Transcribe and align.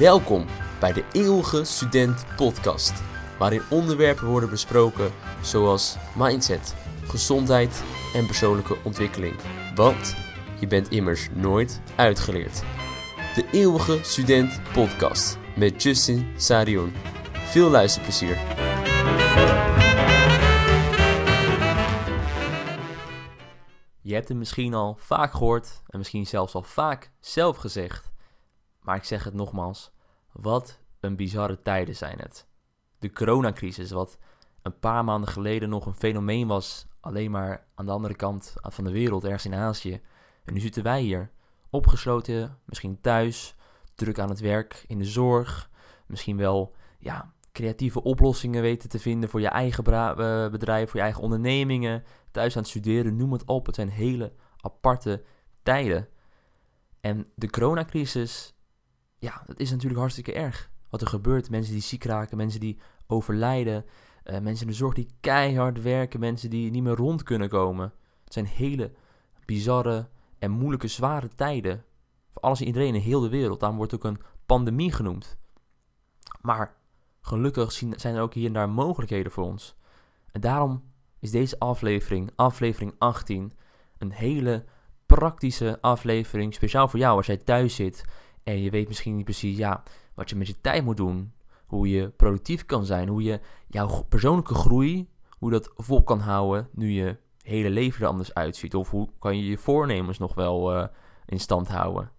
Welkom 0.00 0.46
bij 0.78 0.92
de 0.92 1.04
Eeuwige 1.12 1.64
Student 1.64 2.24
Podcast, 2.36 3.02
waarin 3.38 3.62
onderwerpen 3.70 4.26
worden 4.26 4.50
besproken 4.50 5.12
zoals 5.42 5.96
mindset, 6.16 6.74
gezondheid 7.06 7.82
en 8.14 8.26
persoonlijke 8.26 8.76
ontwikkeling. 8.84 9.34
Want 9.74 10.16
je 10.60 10.66
bent 10.66 10.88
immers 10.88 11.28
nooit 11.34 11.80
uitgeleerd. 11.96 12.62
De 13.34 13.48
Eeuwige 13.52 13.98
Student 14.02 14.60
Podcast 14.72 15.38
met 15.56 15.82
Justin 15.82 16.32
Sarion. 16.36 16.92
Veel 17.32 17.70
luisterplezier. 17.70 18.36
Je 24.00 24.14
hebt 24.14 24.28
het 24.28 24.36
misschien 24.36 24.74
al 24.74 24.96
vaak 24.98 25.32
gehoord 25.32 25.82
en 25.86 25.98
misschien 25.98 26.26
zelfs 26.26 26.54
al 26.54 26.62
vaak 26.62 27.10
zelf 27.18 27.56
gezegd. 27.56 28.09
Maar 28.82 28.96
ik 28.96 29.04
zeg 29.04 29.24
het 29.24 29.34
nogmaals, 29.34 29.92
wat 30.32 30.78
een 31.00 31.16
bizarre 31.16 31.62
tijden 31.62 31.96
zijn 31.96 32.18
het. 32.18 32.46
De 32.98 33.12
coronacrisis, 33.12 33.90
wat 33.90 34.18
een 34.62 34.78
paar 34.78 35.04
maanden 35.04 35.28
geleden 35.28 35.68
nog 35.68 35.86
een 35.86 35.94
fenomeen 35.94 36.46
was, 36.46 36.86
alleen 37.00 37.30
maar 37.30 37.66
aan 37.74 37.86
de 37.86 37.92
andere 37.92 38.14
kant 38.14 38.54
van 38.62 38.84
de 38.84 38.90
wereld, 38.90 39.24
ergens 39.24 39.44
in 39.44 39.54
Azië. 39.54 40.00
En 40.44 40.54
nu 40.54 40.60
zitten 40.60 40.82
wij 40.82 41.00
hier, 41.00 41.30
opgesloten, 41.70 42.58
misschien 42.64 43.00
thuis, 43.00 43.54
druk 43.94 44.18
aan 44.18 44.28
het 44.28 44.40
werk, 44.40 44.84
in 44.86 44.98
de 44.98 45.04
zorg, 45.04 45.70
misschien 46.06 46.36
wel 46.36 46.74
ja, 46.98 47.32
creatieve 47.52 48.02
oplossingen 48.02 48.62
weten 48.62 48.88
te 48.88 48.98
vinden 48.98 49.28
voor 49.28 49.40
je 49.40 49.48
eigen 49.48 49.84
eh, 49.84 50.50
bedrijf, 50.50 50.88
voor 50.90 50.98
je 50.98 51.04
eigen 51.04 51.22
ondernemingen, 51.22 52.04
thuis 52.30 52.56
aan 52.56 52.62
het 52.62 52.70
studeren, 52.70 53.16
noem 53.16 53.32
het 53.32 53.44
op. 53.44 53.66
Het 53.66 53.74
zijn 53.74 53.88
hele 53.88 54.32
aparte 54.60 55.22
tijden. 55.62 56.08
En 57.00 57.26
de 57.34 57.50
coronacrisis, 57.50 58.54
ja, 59.20 59.42
dat 59.46 59.60
is 59.60 59.70
natuurlijk 59.70 60.00
hartstikke 60.00 60.32
erg. 60.32 60.70
Wat 60.88 61.00
er 61.00 61.06
gebeurt, 61.06 61.50
mensen 61.50 61.72
die 61.72 61.82
ziek 61.82 62.04
raken, 62.04 62.36
mensen 62.36 62.60
die 62.60 62.78
overlijden, 63.06 63.84
uh, 64.24 64.38
mensen 64.38 64.66
in 64.66 64.72
de 64.72 64.78
zorg 64.78 64.94
die 64.94 65.08
keihard 65.20 65.82
werken, 65.82 66.20
mensen 66.20 66.50
die 66.50 66.70
niet 66.70 66.82
meer 66.82 66.94
rond 66.94 67.22
kunnen 67.22 67.48
komen. 67.48 67.92
Het 68.24 68.32
zijn 68.32 68.46
hele 68.46 68.92
bizarre 69.44 70.08
en 70.38 70.50
moeilijke, 70.50 70.88
zware 70.88 71.28
tijden. 71.28 71.84
Voor 72.32 72.42
alles 72.42 72.60
en 72.60 72.66
iedereen 72.66 72.94
in 72.94 73.00
heel 73.00 73.20
de 73.20 73.28
wereld. 73.28 73.60
Daarom 73.60 73.78
wordt 73.78 73.94
ook 73.94 74.04
een 74.04 74.20
pandemie 74.46 74.92
genoemd. 74.92 75.38
Maar 76.40 76.76
gelukkig 77.20 77.72
zijn 77.72 78.14
er 78.14 78.22
ook 78.22 78.34
hier 78.34 78.46
en 78.46 78.52
daar 78.52 78.68
mogelijkheden 78.68 79.32
voor 79.32 79.44
ons. 79.44 79.76
En 80.32 80.40
daarom 80.40 80.82
is 81.18 81.30
deze 81.30 81.58
aflevering, 81.58 82.30
aflevering 82.36 82.94
18, 82.98 83.52
een 83.98 84.12
hele 84.12 84.64
praktische 85.06 85.78
aflevering. 85.80 86.54
Speciaal 86.54 86.88
voor 86.88 86.98
jou 86.98 87.16
als 87.16 87.26
jij 87.26 87.36
thuis 87.36 87.74
zit 87.74 88.04
en 88.42 88.60
je 88.60 88.70
weet 88.70 88.88
misschien 88.88 89.16
niet 89.16 89.24
precies 89.24 89.56
ja, 89.56 89.82
wat 90.14 90.30
je 90.30 90.36
met 90.36 90.46
je 90.46 90.60
tijd 90.60 90.84
moet 90.84 90.96
doen. 90.96 91.32
Hoe 91.66 91.88
je 91.88 92.08
productief 92.08 92.66
kan 92.66 92.84
zijn. 92.84 93.08
Hoe 93.08 93.22
je 93.22 93.40
jouw 93.68 94.02
persoonlijke 94.08 94.54
groei, 94.54 95.08
hoe 95.28 95.50
dat 95.50 95.72
vol 95.76 96.02
kan 96.02 96.20
houden 96.20 96.68
nu 96.72 96.90
je 96.90 97.16
hele 97.42 97.70
leven 97.70 98.02
er 98.02 98.08
anders 98.08 98.34
uitziet. 98.34 98.74
Of 98.74 98.90
hoe 98.90 99.08
kan 99.18 99.36
je 99.36 99.46
je 99.46 99.58
voornemens 99.58 100.18
nog 100.18 100.34
wel 100.34 100.76
uh, 100.76 100.86
in 101.26 101.40
stand 101.40 101.68
houden. 101.68 102.10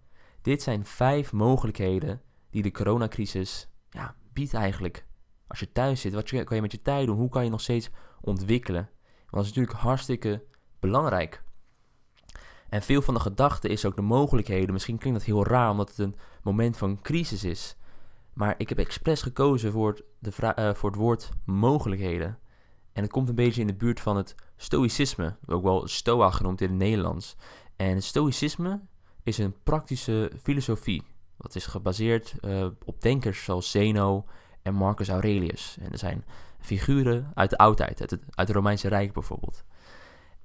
Dit 0.41 0.61
zijn 0.61 0.85
vijf 0.85 1.33
mogelijkheden 1.33 2.21
die 2.49 2.61
de 2.61 2.71
coronacrisis 2.71 3.69
ja, 3.89 4.15
biedt 4.33 4.53
eigenlijk. 4.53 5.05
Als 5.47 5.59
je 5.59 5.71
thuis 5.71 6.01
zit, 6.01 6.13
wat 6.13 6.29
kan 6.29 6.55
je 6.55 6.61
met 6.61 6.71
je 6.71 6.81
tijd 6.81 7.05
doen? 7.05 7.17
Hoe 7.17 7.29
kan 7.29 7.43
je 7.43 7.49
nog 7.49 7.61
steeds 7.61 7.89
ontwikkelen? 8.21 8.89
Want 9.15 9.31
dat 9.31 9.43
is 9.43 9.47
natuurlijk 9.47 9.77
hartstikke 9.77 10.43
belangrijk. 10.79 11.43
En 12.71 12.81
veel 12.81 13.01
van 13.01 13.13
de 13.13 13.19
gedachten 13.19 13.69
is 13.69 13.85
ook 13.85 13.95
de 13.95 14.01
mogelijkheden. 14.01 14.73
Misschien 14.73 14.97
klinkt 14.97 15.19
dat 15.19 15.27
heel 15.27 15.45
raar 15.45 15.71
omdat 15.71 15.89
het 15.89 15.97
een 15.97 16.15
moment 16.41 16.77
van 16.77 17.01
crisis 17.01 17.43
is. 17.43 17.75
Maar 18.33 18.55
ik 18.57 18.69
heb 18.69 18.77
expres 18.77 19.21
gekozen 19.21 19.71
voor 19.71 19.87
het, 19.87 20.03
de 20.19 20.53
uh, 20.59 20.73
voor 20.73 20.89
het 20.89 20.99
woord 20.99 21.29
mogelijkheden. 21.45 22.39
En 22.93 23.01
het 23.01 23.11
komt 23.11 23.29
een 23.29 23.35
beetje 23.35 23.61
in 23.61 23.67
de 23.67 23.73
buurt 23.73 23.99
van 23.99 24.17
het 24.17 24.35
stoïcisme, 24.55 25.35
ook 25.45 25.63
wel 25.63 25.87
stoa 25.87 26.29
genoemd 26.29 26.61
in 26.61 26.69
het 26.69 26.77
Nederlands. 26.77 27.35
En 27.75 27.93
het 27.95 28.03
stoïcisme 28.03 28.79
is 29.23 29.37
een 29.37 29.55
praktische 29.63 30.31
filosofie. 30.41 31.03
Dat 31.37 31.55
is 31.55 31.65
gebaseerd 31.65 32.35
uh, 32.41 32.67
op 32.85 33.01
denkers 33.01 33.43
zoals 33.43 33.71
Zeno 33.71 34.25
en 34.61 34.73
Marcus 34.73 35.09
Aurelius. 35.09 35.77
En 35.81 35.91
er 35.91 35.97
zijn 35.97 36.25
figuren 36.59 37.31
uit 37.33 37.49
de 37.49 37.57
oudheid, 37.57 38.01
uit 38.01 38.19
het 38.35 38.49
Romeinse 38.49 38.87
Rijk 38.87 39.13
bijvoorbeeld. 39.13 39.63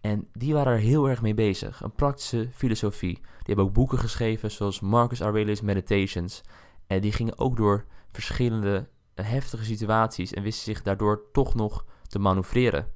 En 0.06 0.28
die 0.33 0.55
waren 0.55 0.72
er 0.72 0.78
heel 0.78 1.09
erg 1.09 1.22
mee 1.22 1.34
bezig. 1.34 1.83
Een 1.83 1.94
praktische 1.94 2.49
filosofie. 2.53 3.15
Die 3.15 3.44
hebben 3.44 3.65
ook 3.65 3.72
boeken 3.72 3.99
geschreven 3.99 4.50
zoals 4.50 4.81
Marcus 4.81 5.21
Aurelius 5.21 5.61
Meditations. 5.61 6.43
En 6.87 7.00
die 7.00 7.12
gingen 7.12 7.39
ook 7.39 7.56
door 7.56 7.84
verschillende 8.12 8.89
heftige 9.15 9.65
situaties 9.65 10.33
en 10.33 10.43
wisten 10.43 10.65
zich 10.65 10.83
daardoor 10.83 11.22
toch 11.33 11.55
nog 11.55 11.84
te 12.03 12.19
manoeuvreren. 12.19 12.93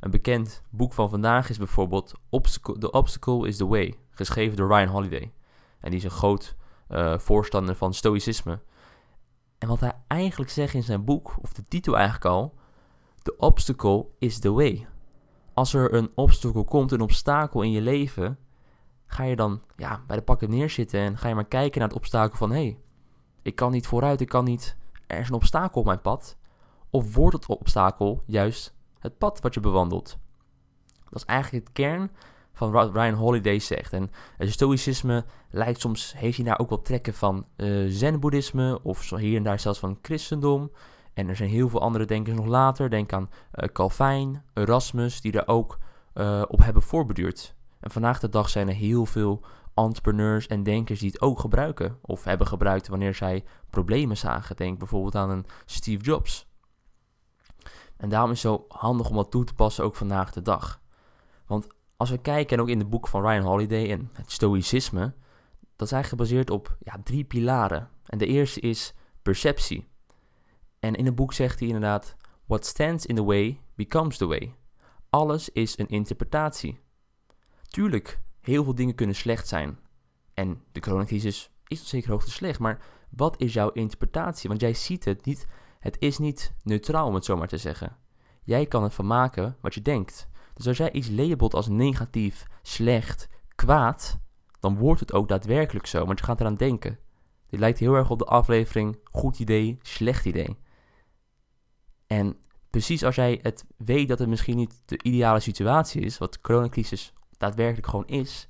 Een 0.00 0.10
bekend 0.10 0.62
boek 0.70 0.92
van 0.92 1.10
vandaag 1.10 1.50
is 1.50 1.58
bijvoorbeeld 1.58 2.14
The 2.78 2.90
Obstacle 2.90 3.48
is 3.48 3.56
the 3.56 3.66
Way, 3.66 3.94
geschreven 4.10 4.56
door 4.56 4.68
Ryan 4.68 4.88
Holiday. 4.88 5.32
En 5.80 5.90
die 5.90 5.98
is 5.98 6.04
een 6.04 6.10
groot 6.10 6.56
uh, 6.88 7.18
voorstander 7.18 7.74
van 7.74 7.94
stoïcisme. 7.94 8.60
En 9.58 9.68
wat 9.68 9.80
hij 9.80 9.92
eigenlijk 10.06 10.50
zegt 10.50 10.74
in 10.74 10.82
zijn 10.82 11.04
boek, 11.04 11.34
of 11.42 11.52
de 11.52 11.64
titel 11.68 11.94
eigenlijk 11.96 12.24
al, 12.24 12.54
The 13.22 13.36
Obstacle 13.36 14.06
is 14.18 14.38
the 14.38 14.52
Way. 14.52 14.86
Als 15.54 15.74
er 15.74 15.94
een 15.94 16.10
obstacle 16.14 16.64
komt, 16.64 16.92
een 16.92 17.00
obstakel 17.00 17.62
in 17.62 17.70
je 17.70 17.80
leven, 17.80 18.38
ga 19.06 19.22
je 19.22 19.36
dan 19.36 19.62
ja, 19.76 20.02
bij 20.06 20.16
de 20.16 20.22
pakken 20.22 20.50
neerzitten 20.50 21.00
en 21.00 21.18
ga 21.18 21.28
je 21.28 21.34
maar 21.34 21.44
kijken 21.44 21.78
naar 21.78 21.88
het 21.88 21.96
obstakel 21.96 22.36
van 22.36 22.50
hé, 22.50 22.56
hey, 22.56 22.78
ik 23.42 23.54
kan 23.54 23.72
niet 23.72 23.86
vooruit, 23.86 24.20
ik 24.20 24.28
kan 24.28 24.44
niet, 24.44 24.76
er 25.06 25.18
is 25.18 25.28
een 25.28 25.34
obstakel 25.34 25.80
op 25.80 25.86
mijn 25.86 26.00
pad. 26.00 26.36
Of 26.90 27.14
wordt 27.14 27.36
het 27.36 27.46
obstakel 27.46 28.22
juist 28.26 28.74
het 28.98 29.18
pad 29.18 29.40
wat 29.40 29.54
je 29.54 29.60
bewandelt? 29.60 30.18
Dat 31.04 31.20
is 31.20 31.24
eigenlijk 31.24 31.64
het 31.64 31.74
kern 31.74 32.10
van 32.52 32.70
wat 32.70 32.94
Ryan 32.94 33.14
Holiday 33.14 33.58
zegt. 33.58 33.92
En 33.92 34.10
het 34.36 34.52
stoïcisme 34.52 35.24
lijkt 35.50 35.80
soms, 35.80 36.14
heeft 36.16 36.36
hij 36.36 36.46
daar 36.46 36.58
ook 36.58 36.68
wel 36.68 36.82
trekken 36.82 37.14
van 37.14 37.46
uh, 37.56 37.84
zen-boeddhisme 37.88 38.80
of 38.82 39.10
hier 39.10 39.36
en 39.36 39.42
daar 39.42 39.60
zelfs 39.60 39.78
van 39.78 39.98
christendom. 40.02 40.70
En 41.14 41.28
er 41.28 41.36
zijn 41.36 41.48
heel 41.48 41.68
veel 41.68 41.80
andere 41.80 42.04
denkers 42.04 42.36
nog 42.36 42.46
later. 42.46 42.90
Denk 42.90 43.12
aan 43.12 43.30
uh, 43.54 43.68
Calvijn, 43.68 44.44
Erasmus, 44.54 45.20
die 45.20 45.32
daar 45.32 45.48
ook 45.48 45.78
uh, 46.14 46.42
op 46.48 46.58
hebben 46.62 46.82
voorbeduurd. 46.82 47.54
En 47.80 47.90
vandaag 47.90 48.20
de 48.20 48.28
dag 48.28 48.48
zijn 48.48 48.68
er 48.68 48.74
heel 48.74 49.06
veel 49.06 49.44
entrepreneurs 49.74 50.46
en 50.46 50.62
denkers 50.62 51.00
die 51.00 51.10
het 51.10 51.20
ook 51.20 51.38
gebruiken. 51.40 51.98
Of 52.00 52.24
hebben 52.24 52.46
gebruikt 52.46 52.88
wanneer 52.88 53.14
zij 53.14 53.44
problemen 53.70 54.16
zagen. 54.16 54.56
Denk 54.56 54.78
bijvoorbeeld 54.78 55.14
aan 55.14 55.30
een 55.30 55.46
Steve 55.66 56.02
Jobs. 56.02 56.50
En 57.96 58.08
daarom 58.08 58.30
is 58.30 58.42
het 58.42 58.52
zo 58.52 58.64
handig 58.68 59.08
om 59.08 59.16
dat 59.16 59.30
toe 59.30 59.44
te 59.44 59.54
passen 59.54 59.84
ook 59.84 59.96
vandaag 59.96 60.32
de 60.32 60.42
dag. 60.42 60.80
Want 61.46 61.66
als 61.96 62.10
we 62.10 62.18
kijken, 62.18 62.56
en 62.56 62.62
ook 62.62 62.68
in 62.68 62.78
het 62.78 62.90
boek 62.90 63.08
van 63.08 63.22
Ryan 63.22 63.44
Holiday 63.44 63.90
en 63.90 64.10
het 64.12 64.30
stoïcisme, 64.30 65.14
dat 65.76 65.86
is 65.86 65.92
eigenlijk 65.92 66.08
gebaseerd 66.08 66.50
op 66.50 66.76
ja, 66.80 66.96
drie 67.04 67.24
pilaren. 67.24 67.88
En 68.06 68.18
de 68.18 68.26
eerste 68.26 68.60
is 68.60 68.94
perceptie. 69.22 69.88
En 70.82 70.94
in 70.94 71.06
het 71.06 71.14
boek 71.14 71.32
zegt 71.32 71.58
hij 71.58 71.68
inderdaad: 71.68 72.16
What 72.46 72.66
stands 72.66 73.06
in 73.06 73.14
the 73.14 73.24
way 73.24 73.60
becomes 73.74 74.16
the 74.16 74.26
way. 74.26 74.54
Alles 75.10 75.48
is 75.48 75.78
een 75.78 75.88
interpretatie. 75.88 76.80
Tuurlijk, 77.68 78.20
heel 78.40 78.64
veel 78.64 78.74
dingen 78.74 78.94
kunnen 78.94 79.16
slecht 79.16 79.48
zijn. 79.48 79.78
En 80.34 80.62
de 80.72 80.80
coronacrisis 80.80 81.50
is 81.66 81.78
tot 81.78 81.88
zekere 81.88 82.12
hoogte 82.12 82.30
slecht. 82.30 82.58
Maar 82.58 82.80
wat 83.10 83.40
is 83.40 83.52
jouw 83.52 83.70
interpretatie? 83.70 84.48
Want 84.48 84.60
jij 84.60 84.74
ziet 84.74 85.04
het 85.04 85.24
niet. 85.24 85.46
Het 85.78 85.96
is 85.98 86.18
niet 86.18 86.54
neutraal, 86.62 87.06
om 87.06 87.14
het 87.14 87.24
zo 87.24 87.36
maar 87.36 87.48
te 87.48 87.58
zeggen. 87.58 87.96
Jij 88.42 88.66
kan 88.66 88.82
het 88.82 88.94
van 88.94 89.06
maken 89.06 89.56
wat 89.60 89.74
je 89.74 89.82
denkt. 89.82 90.28
Dus 90.54 90.66
als 90.66 90.76
jij 90.76 90.92
iets 90.92 91.08
labelt 91.08 91.54
als 91.54 91.68
negatief, 91.68 92.46
slecht, 92.62 93.28
kwaad, 93.54 94.18
dan 94.60 94.76
wordt 94.76 95.00
het 95.00 95.12
ook 95.12 95.28
daadwerkelijk 95.28 95.86
zo. 95.86 96.06
Want 96.06 96.18
je 96.18 96.24
gaat 96.24 96.40
eraan 96.40 96.56
denken. 96.56 96.98
Dit 97.46 97.60
lijkt 97.60 97.78
heel 97.78 97.94
erg 97.94 98.10
op 98.10 98.18
de 98.18 98.24
aflevering 98.24 98.98
goed 99.04 99.38
idee, 99.38 99.78
slecht 99.82 100.24
idee. 100.24 100.60
En 102.12 102.36
precies 102.70 103.04
als 103.04 103.14
jij 103.14 103.38
het 103.42 103.64
weet 103.76 104.08
dat 104.08 104.18
het 104.18 104.28
misschien 104.28 104.56
niet 104.56 104.82
de 104.84 105.02
ideale 105.02 105.40
situatie 105.40 106.02
is, 106.02 106.18
wat 106.18 106.32
de 106.32 106.40
coronacrisis 106.40 107.12
daadwerkelijk 107.36 107.86
gewoon 107.86 108.06
is, 108.06 108.48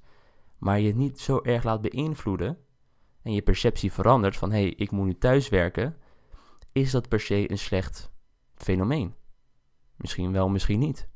maar 0.58 0.80
je 0.80 0.86
het 0.86 0.96
niet 0.96 1.20
zo 1.20 1.40
erg 1.42 1.64
laat 1.64 1.80
beïnvloeden 1.80 2.58
en 3.22 3.32
je 3.32 3.42
perceptie 3.42 3.92
verandert 3.92 4.36
van 4.36 4.50
hé, 4.50 4.60
hey, 4.60 4.68
ik 4.68 4.90
moet 4.90 5.06
nu 5.06 5.18
thuiswerken, 5.18 5.96
is 6.72 6.90
dat 6.90 7.08
per 7.08 7.20
se 7.20 7.50
een 7.50 7.58
slecht 7.58 8.12
fenomeen. 8.54 9.14
Misschien 9.96 10.32
wel, 10.32 10.48
misschien 10.48 10.78
niet. 10.78 11.08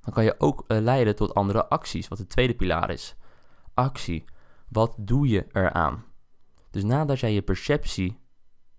Dan 0.00 0.12
kan 0.12 0.24
je 0.24 0.34
ook 0.38 0.64
uh, 0.68 0.78
leiden 0.80 1.16
tot 1.16 1.34
andere 1.34 1.68
acties, 1.68 2.08
wat 2.08 2.18
de 2.18 2.26
tweede 2.26 2.54
pilaar 2.54 2.90
is. 2.90 3.16
Actie. 3.74 4.24
Wat 4.68 4.94
doe 4.98 5.28
je 5.28 5.46
eraan? 5.52 6.04
Dus 6.70 6.84
nadat 6.84 7.20
jij 7.20 7.32
je 7.32 7.42
perceptie 7.42 8.18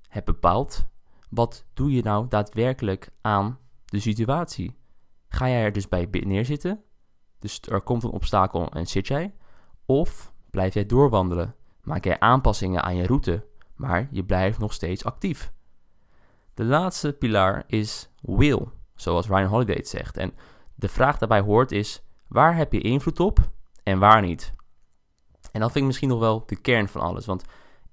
hebt 0.08 0.26
bepaald, 0.26 0.89
wat 1.30 1.66
doe 1.74 1.92
je 1.92 2.04
nou 2.04 2.28
daadwerkelijk 2.28 3.10
aan 3.22 3.60
de 3.86 4.00
situatie? 4.00 4.78
Ga 5.28 5.50
jij 5.50 5.64
er 5.64 5.72
dus 5.72 5.88
bij 5.88 6.08
neerzitten? 6.12 6.84
Dus 7.40 7.62
er 7.62 7.82
komt 7.82 8.04
een 8.04 8.10
obstakel 8.10 8.72
en 8.72 8.88
zit 8.88 9.08
jij? 9.08 9.34
Of 9.86 10.34
blijf 10.50 10.74
jij 10.74 10.86
doorwandelen? 10.86 11.56
Maak 11.84 12.04
jij 12.04 12.20
aanpassingen 12.20 12.84
aan 12.84 12.96
je 12.96 13.08
route? 13.08 13.48
maar 13.80 14.08
je 14.12 14.24
blijft 14.24 14.60
nog 14.60 14.74
steeds 14.74 15.04
actief. 15.04 15.52
De 16.54 16.64
laatste 16.64 17.14
pilaar 17.14 17.64
is 17.68 18.10
will, 18.22 18.68
zoals 18.96 19.28
Ryan 19.28 19.46
Holiday 19.46 19.76
het 19.76 19.88
zegt. 19.88 20.18
En 20.18 20.34
de 20.76 20.88
vraag 20.88 21.18
daarbij 21.18 21.40
hoort 21.40 21.72
is: 21.72 22.04
waar 22.28 22.56
heb 22.56 22.74
je 22.74 22.82
invloed 22.82 23.20
op 23.20 23.40
en 23.84 24.00
waar 24.00 24.22
niet? 24.22 24.54
En 25.52 25.60
dat 25.60 25.72
vind 25.72 25.76
ik 25.76 25.84
misschien 25.84 26.10
nog 26.10 26.20
wel 26.20 26.44
de 26.46 26.56
kern 26.56 26.88
van 26.88 27.02
alles. 27.02 27.26
Want 27.26 27.44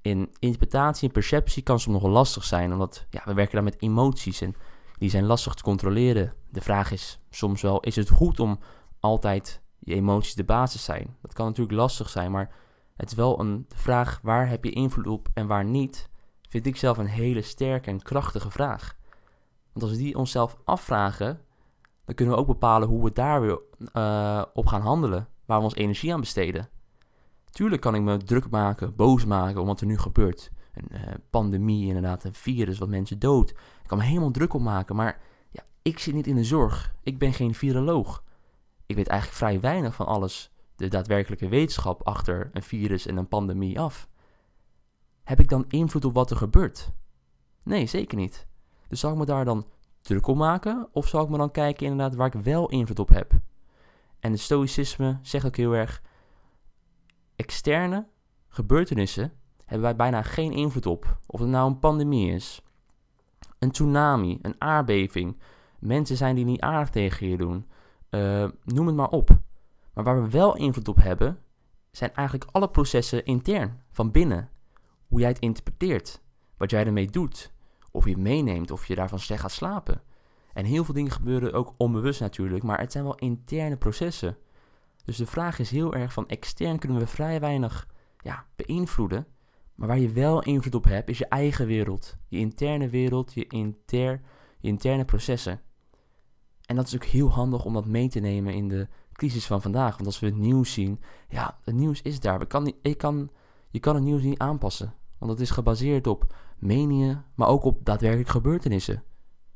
in 0.07 0.31
interpretatie 0.39 1.07
en 1.07 1.15
perceptie 1.15 1.63
kan 1.63 1.81
soms 1.81 1.95
nog 1.95 2.03
wel 2.03 2.13
lastig 2.13 2.45
zijn, 2.45 2.73
omdat 2.73 3.07
ja, 3.11 3.23
we 3.25 3.35
werken 3.35 3.55
daar 3.55 3.65
met 3.65 3.83
emoties 3.83 4.41
en 4.41 4.55
die 4.99 5.11
zijn 5.11 5.25
lastig 5.25 5.55
te 5.55 5.63
controleren. 5.63 6.35
De 6.51 6.61
vraag 6.61 6.91
is 6.91 7.19
soms 7.31 7.63
wel: 7.63 7.81
is 7.81 7.97
het 7.97 8.11
goed 8.11 8.41
om 8.41 8.59
altijd 9.01 9.63
je 9.79 9.95
emoties 9.95 10.35
de 10.35 10.45
basis 10.45 10.85
zijn? 10.85 11.17
Dat 11.23 11.33
kan 11.33 11.47
natuurlijk 11.47 11.77
lastig 11.77 12.09
zijn, 12.09 12.31
maar 12.31 12.55
het 12.97 13.11
is 13.11 13.17
wel 13.17 13.41
een 13.41 13.67
vraag: 13.75 14.21
waar 14.23 14.49
heb 14.49 14.65
je 14.65 14.71
invloed 14.71 15.07
op 15.07 15.29
en 15.35 15.47
waar 15.47 15.65
niet? 15.65 16.09
Vind 16.49 16.67
ik 16.67 16.77
zelf 16.77 16.99
een 16.99 17.07
hele 17.07 17.43
sterke 17.43 17.91
en 17.91 18.03
krachtige 18.03 18.51
vraag. 18.51 18.97
Want 19.73 19.85
als 19.85 19.91
we 19.91 20.05
die 20.05 20.17
onszelf 20.17 20.57
afvragen, 20.65 21.41
dan 22.05 22.15
kunnen 22.15 22.35
we 22.35 22.41
ook 22.41 22.47
bepalen 22.47 22.89
hoe 22.89 23.05
we 23.05 23.13
daar 23.13 23.41
weer 23.41 23.61
uh, 23.93 24.43
op 24.55 24.67
gaan 24.67 24.81
handelen, 24.81 25.29
waar 25.45 25.59
we 25.59 25.65
ons 25.65 25.75
energie 25.75 26.13
aan 26.13 26.21
besteden. 26.21 26.69
Tuurlijk 27.57 27.83
kan 27.83 27.95
ik 27.95 28.03
me 28.03 28.17
druk 28.17 28.51
maken, 28.51 28.97
boos 28.97 29.25
maken 29.25 29.61
om 29.61 29.67
wat 29.67 29.81
er 29.81 29.87
nu 29.87 29.99
gebeurt. 29.99 30.51
Een 30.73 30.89
uh, 30.93 31.01
pandemie, 31.31 31.87
inderdaad, 31.87 32.25
een 32.25 32.35
virus 32.35 32.79
wat 32.79 32.89
mensen 32.89 33.19
dood. 33.19 33.51
Ik 33.51 33.87
kan 33.87 33.99
me 33.99 34.05
helemaal 34.05 34.31
druk 34.31 34.55
op 34.55 34.61
maken, 34.61 34.97
maar 34.97 35.21
ja, 35.51 35.63
ik 35.83 35.99
zit 35.99 36.15
niet 36.15 36.27
in 36.27 36.37
de 36.37 36.45
zorg. 36.45 36.95
Ik 37.03 37.19
ben 37.19 37.33
geen 37.33 37.55
viroloog. 37.55 38.23
Ik 38.87 38.97
weet 38.97 39.07
eigenlijk 39.07 39.39
vrij 39.39 39.61
weinig 39.61 39.95
van 39.95 40.07
alles, 40.07 40.53
de 40.77 40.89
daadwerkelijke 40.89 41.49
wetenschap 41.49 42.07
achter 42.07 42.51
een 42.53 42.63
virus 42.63 43.07
en 43.07 43.17
een 43.17 43.29
pandemie 43.29 43.81
af. 43.81 44.09
Heb 45.25 45.41
ik 45.41 45.49
dan 45.49 45.65
invloed 45.69 46.05
op 46.05 46.15
wat 46.15 46.31
er 46.31 46.37
gebeurt? 46.37 46.93
Nee, 47.63 47.87
zeker 47.87 48.17
niet. 48.17 48.47
Dus 48.89 49.01
zal 49.01 49.13
ik 49.13 49.19
me 49.19 49.25
daar 49.25 49.45
dan 49.45 49.67
druk 50.01 50.27
op 50.27 50.37
maken? 50.37 50.89
Of 50.93 51.09
zal 51.09 51.23
ik 51.23 51.29
me 51.29 51.37
dan 51.37 51.51
kijken 51.51 51.87
inderdaad 51.87 52.15
waar 52.15 52.35
ik 52.35 52.43
wel 52.43 52.69
invloed 52.69 52.99
op 52.99 53.09
heb? 53.09 53.33
En 54.21 54.33
de 54.33 54.39
stoïcisme 54.39 55.19
zegt 55.23 55.47
ook 55.47 55.57
heel 55.57 55.73
erg 55.73 56.03
externe 57.47 58.07
gebeurtenissen 58.49 59.33
hebben 59.65 59.87
wij 59.87 59.97
bijna 59.97 60.23
geen 60.23 60.53
invloed 60.53 60.87
op. 60.87 61.19
Of 61.27 61.41
het 61.41 61.49
nou 61.49 61.71
een 61.71 61.79
pandemie 61.79 62.33
is, 62.33 62.63
een 63.59 63.71
tsunami, 63.71 64.39
een 64.43 64.55
aardbeving, 64.59 65.37
mensen 65.79 66.17
zijn 66.17 66.35
die 66.35 66.45
niet 66.45 66.61
aardig 66.61 66.91
tegen 66.91 67.29
je 67.29 67.37
doen. 67.37 67.67
Uh, 68.11 68.49
noem 68.65 68.87
het 68.87 68.97
maar 68.97 69.09
op. 69.09 69.39
Maar 69.93 70.05
waar 70.05 70.23
we 70.23 70.31
wel 70.31 70.57
invloed 70.57 70.89
op 70.89 70.97
hebben, 70.97 71.39
zijn 71.91 72.15
eigenlijk 72.15 72.51
alle 72.53 72.69
processen 72.69 73.25
intern, 73.25 73.83
van 73.91 74.11
binnen. 74.11 74.51
Hoe 75.07 75.21
jij 75.21 75.29
het 75.29 75.39
interpreteert, 75.39 76.21
wat 76.57 76.71
jij 76.71 76.87
ermee 76.87 77.11
doet, 77.11 77.53
of 77.91 78.05
je 78.05 78.11
het 78.11 78.21
meeneemt, 78.21 78.71
of 78.71 78.87
je 78.87 78.95
daarvan 78.95 79.19
slecht 79.19 79.41
gaat 79.41 79.51
slapen. 79.53 80.03
En 80.53 80.65
heel 80.65 80.85
veel 80.85 80.95
dingen 80.95 81.13
gebeuren 81.13 81.53
ook 81.53 81.75
onbewust 81.77 82.21
natuurlijk, 82.21 82.63
maar 82.63 82.79
het 82.79 82.93
zijn 82.93 83.05
wel 83.05 83.15
interne 83.15 83.77
processen. 83.77 84.37
Dus 85.07 85.17
de 85.17 85.27
vraag 85.27 85.59
is 85.59 85.71
heel 85.71 85.95
erg 85.95 86.13
van 86.13 86.29
extern 86.29 86.79
kunnen 86.79 86.99
we 86.99 87.07
vrij 87.07 87.41
weinig 87.41 87.89
ja, 88.19 88.47
beïnvloeden. 88.57 89.27
Maar 89.75 89.89
waar 89.89 89.99
je 89.99 90.13
wel 90.13 90.43
invloed 90.43 90.75
op 90.75 90.85
hebt, 90.85 91.09
is 91.09 91.19
je 91.19 91.27
eigen 91.27 91.67
wereld. 91.67 92.17
Je 92.29 92.39
interne 92.39 92.89
wereld, 92.89 93.33
je, 93.35 93.47
inter, 93.47 94.21
je 94.59 94.69
interne 94.69 95.05
processen. 95.05 95.61
En 96.65 96.77
dat 96.77 96.87
is 96.87 96.95
ook 96.95 97.05
heel 97.05 97.31
handig 97.31 97.65
om 97.65 97.73
dat 97.73 97.87
mee 97.87 98.09
te 98.09 98.21
nemen 98.21 98.55
in 98.55 98.69
de 98.69 98.89
crisis 99.13 99.47
van 99.47 99.63
vandaag. 99.63 99.95
Want 99.95 100.07
als 100.07 100.21
we 100.21 100.27
het 100.27 100.37
nieuws 100.37 100.73
zien, 100.73 101.01
ja, 101.29 101.59
het 101.65 101.75
nieuws 101.75 102.03
is 102.03 102.21
daar. 102.21 102.39
We 102.39 102.47
kan 102.47 102.63
niet, 102.63 102.77
ik 102.83 102.99
kan, 102.99 103.31
je 103.71 103.81
kan 103.81 103.95
het 103.95 104.05
nieuws 104.05 104.23
niet 104.23 104.39
aanpassen. 104.39 104.95
Want 105.19 105.31
het 105.31 105.41
is 105.41 105.51
gebaseerd 105.51 106.07
op 106.07 106.35
meningen, 106.59 107.25
maar 107.35 107.49
ook 107.49 107.65
op 107.65 107.85
daadwerkelijk 107.85 108.29
gebeurtenissen. 108.29 109.03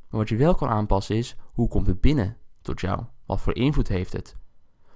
Maar 0.09 0.21
wat 0.21 0.29
je 0.29 0.37
wel 0.37 0.55
kan 0.55 0.69
aanpassen 0.69 1.17
is, 1.17 1.37
hoe 1.53 1.69
komt 1.69 1.87
het 1.87 2.01
binnen 2.01 2.37
tot 2.63 2.81
jou? 2.81 3.05
Wat 3.27 3.41
voor 3.41 3.55
invloed 3.55 3.89
heeft 3.89 4.13
het? 4.13 4.40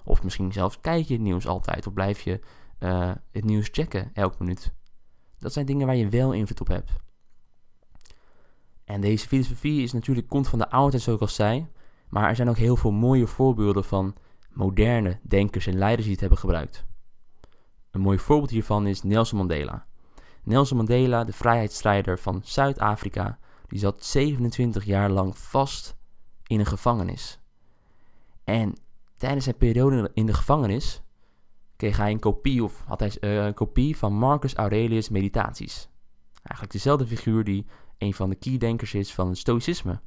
Of 0.04 0.22
misschien 0.22 0.52
zelfs 0.52 0.80
kijk 0.80 1.06
je 1.06 1.12
het 1.12 1.22
nieuws 1.22 1.46
altijd 1.46 1.86
of 1.86 1.92
blijf 1.92 2.20
je 2.20 2.40
uh, 2.78 3.10
het 3.30 3.44
nieuws 3.44 3.68
checken 3.72 4.10
elke 4.14 4.36
minuut. 4.38 4.72
Dat 5.38 5.52
zijn 5.52 5.66
dingen 5.66 5.86
waar 5.86 5.96
je 5.96 6.08
wel 6.08 6.32
invloed 6.32 6.60
op 6.60 6.68
hebt. 6.68 6.92
En 8.84 9.00
deze 9.00 9.28
filosofie 9.28 9.82
is 9.82 9.92
natuurlijk, 9.92 10.28
komt 10.28 10.48
van 10.48 10.58
de 10.58 10.70
oudheid 10.70 11.02
zoals 11.02 11.38
ik 11.38 11.46
al. 11.46 11.68
Maar 12.08 12.28
er 12.28 12.36
zijn 12.36 12.48
ook 12.48 12.56
heel 12.56 12.76
veel 12.76 12.90
mooie 12.90 13.26
voorbeelden 13.26 13.84
van 13.84 14.14
moderne 14.50 15.18
denkers 15.22 15.66
en 15.66 15.78
leiders 15.78 16.02
die 16.02 16.12
het 16.12 16.20
hebben 16.20 16.38
gebruikt. 16.38 16.84
Een 17.90 18.00
mooi 18.00 18.18
voorbeeld 18.18 18.50
hiervan 18.50 18.86
is 18.86 19.02
Nelson 19.02 19.38
Mandela. 19.38 19.86
Nelson 20.42 20.76
Mandela, 20.76 21.24
de 21.24 21.32
vrijheidsstrijder 21.32 22.18
van 22.18 22.40
Zuid-Afrika, 22.44 23.38
die 23.66 23.78
zat 23.78 24.04
27 24.04 24.84
jaar 24.84 25.10
lang 25.10 25.38
vast 25.38 25.96
in 26.46 26.60
een 26.60 26.66
gevangenis. 26.66 27.40
En 28.44 28.74
tijdens 29.16 29.44
zijn 29.44 29.56
periode 29.56 30.10
in 30.14 30.26
de 30.26 30.34
gevangenis 30.34 31.02
kreeg 31.76 31.96
hij 31.96 32.10
een 32.10 32.18
kopie, 32.18 32.64
of 32.64 32.84
had 32.86 33.00
hij 33.00 33.16
uh, 33.20 33.44
een 33.44 33.54
kopie 33.54 33.96
van 33.96 34.12
Marcus 34.12 34.54
Aurelius' 34.54 35.08
Meditaties. 35.08 35.88
Eigenlijk 36.32 36.72
dezelfde 36.72 37.06
figuur 37.06 37.44
die 37.44 37.66
een 37.98 38.14
van 38.14 38.30
de 38.30 38.36
keydenkers 38.36 38.94
is 38.94 39.14
van 39.14 39.28
het 39.28 39.38
stoïcisme. 39.38 40.00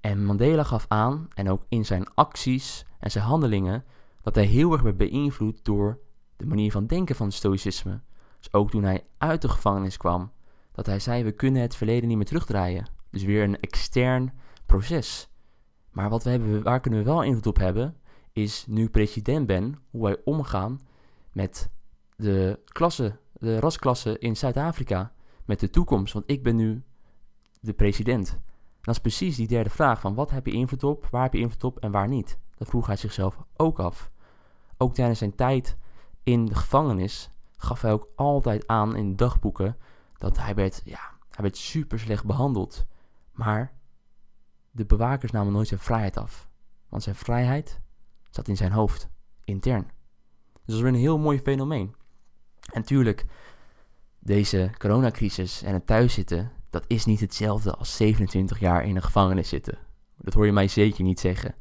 En 0.00 0.24
Mandela 0.24 0.62
gaf 0.62 0.84
aan, 0.88 1.28
en 1.34 1.50
ook 1.50 1.64
in 1.68 1.84
zijn 1.84 2.14
acties 2.14 2.86
en 2.98 3.10
zijn 3.10 3.24
handelingen, 3.24 3.84
dat 4.20 4.34
hij 4.34 4.44
heel 4.44 4.72
erg 4.72 4.82
werd 4.82 4.96
beïnvloed 4.96 5.64
door 5.64 5.98
de 6.36 6.46
manier 6.46 6.70
van 6.70 6.86
denken 6.86 7.16
van 7.16 7.26
het 7.26 7.34
stoïcisme. 7.34 8.00
Dus 8.38 8.52
ook 8.52 8.70
toen 8.70 8.82
hij 8.82 9.04
uit 9.18 9.42
de 9.42 9.48
gevangenis 9.48 9.96
kwam, 9.96 10.32
dat 10.72 10.86
hij 10.86 10.98
zei: 10.98 11.24
We 11.24 11.32
kunnen 11.32 11.62
het 11.62 11.76
verleden 11.76 12.08
niet 12.08 12.16
meer 12.16 12.26
terugdraaien. 12.26 12.88
Dus 13.10 13.22
weer 13.22 13.42
een 13.42 13.60
extern 13.60 14.32
proces. 14.66 15.30
Maar 15.90 16.08
wat 16.08 16.24
we 16.24 16.30
hebben, 16.30 16.62
waar 16.62 16.80
kunnen 16.80 16.98
we 16.98 17.04
wel 17.04 17.22
invloed 17.22 17.46
op 17.46 17.56
hebben, 17.56 17.96
is 18.32 18.64
nu 18.68 18.88
president 18.88 19.46
ben, 19.46 19.78
hoe 19.90 20.02
wij 20.02 20.16
omgaan 20.24 20.80
met 21.32 21.70
de 22.16 22.60
klasse, 22.64 23.18
de 23.32 23.60
rasklasse 23.60 24.18
in 24.18 24.36
Zuid-Afrika, 24.36 25.12
met 25.44 25.60
de 25.60 25.70
toekomst. 25.70 26.12
Want 26.12 26.30
ik 26.30 26.42
ben 26.42 26.56
nu 26.56 26.82
de 27.60 27.72
president. 27.72 28.38
dat 28.80 28.94
is 28.94 29.00
precies 29.00 29.36
die 29.36 29.48
derde 29.48 29.70
vraag 29.70 30.00
van 30.00 30.14
wat 30.14 30.30
heb 30.30 30.46
je 30.46 30.52
invloed 30.52 30.84
op, 30.84 31.08
waar 31.10 31.22
heb 31.22 31.32
je 31.32 31.40
invloed 31.40 31.64
op 31.64 31.78
en 31.78 31.90
waar 31.90 32.08
niet. 32.08 32.38
Dat 32.56 32.68
vroeg 32.68 32.86
hij 32.86 32.96
zichzelf 32.96 33.38
ook 33.56 33.78
af. 33.78 34.10
Ook 34.76 34.94
tijdens 34.94 35.18
zijn 35.18 35.34
tijd 35.34 35.76
in 36.22 36.46
de 36.46 36.54
gevangenis 36.54 37.30
gaf 37.56 37.80
hij 37.80 37.92
ook 37.92 38.08
altijd 38.16 38.66
aan 38.66 38.96
in 38.96 39.16
dagboeken 39.16 39.76
dat 40.18 40.38
hij 40.38 40.54
werd, 40.54 40.82
ja, 40.84 41.00
hij 41.30 41.42
werd 41.42 41.56
super 41.56 41.98
slecht 41.98 42.24
behandeld. 42.24 42.86
Maar 43.32 43.72
de 44.70 44.84
bewakers 44.84 45.32
namen 45.32 45.52
nooit 45.52 45.68
zijn 45.68 45.80
vrijheid 45.80 46.16
af. 46.16 46.48
Want 46.88 47.02
zijn 47.02 47.14
vrijheid 47.14 47.80
zat 48.30 48.48
in 48.48 48.56
zijn 48.56 48.72
hoofd, 48.72 49.08
intern. 49.44 49.82
Dus 50.52 50.60
dat 50.64 50.74
is 50.74 50.80
weer 50.80 50.92
een 50.92 50.98
heel 50.98 51.18
mooi 51.18 51.40
fenomeen. 51.40 51.94
En 52.72 52.82
tuurlijk, 52.82 53.24
deze 54.18 54.70
coronacrisis 54.78 55.62
en 55.62 55.74
het 55.74 55.86
thuiszitten, 55.86 56.52
dat 56.70 56.84
is 56.86 57.04
niet 57.04 57.20
hetzelfde 57.20 57.74
als 57.74 57.96
27 57.96 58.58
jaar 58.58 58.84
in 58.84 58.96
een 58.96 59.02
gevangenis 59.02 59.48
zitten. 59.48 59.78
Dat 60.16 60.34
hoor 60.34 60.46
je 60.46 60.52
mij 60.52 60.68
zeker 60.68 61.04
niet 61.04 61.20
zeggen. 61.20 61.54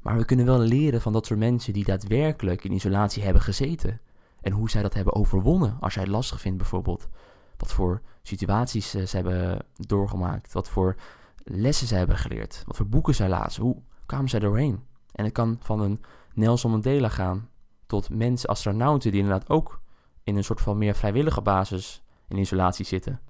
Maar 0.00 0.16
we 0.16 0.24
kunnen 0.24 0.46
wel 0.46 0.58
leren 0.58 1.00
van 1.00 1.12
dat 1.12 1.26
soort 1.26 1.38
mensen 1.38 1.72
die 1.72 1.84
daadwerkelijk 1.84 2.64
in 2.64 2.72
isolatie 2.72 3.22
hebben 3.22 3.42
gezeten. 3.42 4.00
En 4.40 4.52
hoe 4.52 4.70
zij 4.70 4.82
dat 4.82 4.94
hebben 4.94 5.14
overwonnen 5.14 5.76
als 5.80 5.94
jij 5.94 6.02
het 6.02 6.12
lastig 6.12 6.40
vindt 6.40 6.58
bijvoorbeeld. 6.58 7.08
Wat 7.56 7.72
voor 7.72 8.02
situaties 8.22 8.94
uh, 8.94 9.06
ze 9.06 9.16
hebben 9.16 9.66
doorgemaakt. 9.74 10.52
Wat 10.52 10.68
voor 10.68 10.96
lessen 11.44 11.86
ze 11.86 11.94
hebben 11.94 12.16
geleerd. 12.16 12.62
Wat 12.66 12.76
voor 12.76 12.88
boeken 12.88 13.14
zij 13.14 13.28
lazen. 13.28 13.62
Hoe 13.62 13.82
kwamen 14.06 14.28
zij 14.28 14.40
doorheen? 14.40 14.86
En 15.12 15.24
het 15.24 15.32
kan 15.32 15.56
van 15.60 15.80
een 15.80 16.00
Nelson 16.34 16.70
Mandela 16.70 17.08
gaan 17.08 17.48
tot 17.86 18.10
mensen, 18.10 18.48
astronauten, 18.48 19.10
die 19.10 19.20
inderdaad 19.20 19.50
ook 19.50 19.80
in 20.24 20.36
een 20.36 20.44
soort 20.44 20.60
van 20.60 20.78
meer 20.78 20.94
vrijwillige 20.94 21.42
basis 21.42 22.02
in 22.28 22.38
isolatie 22.38 22.84
zitten. 22.84 23.20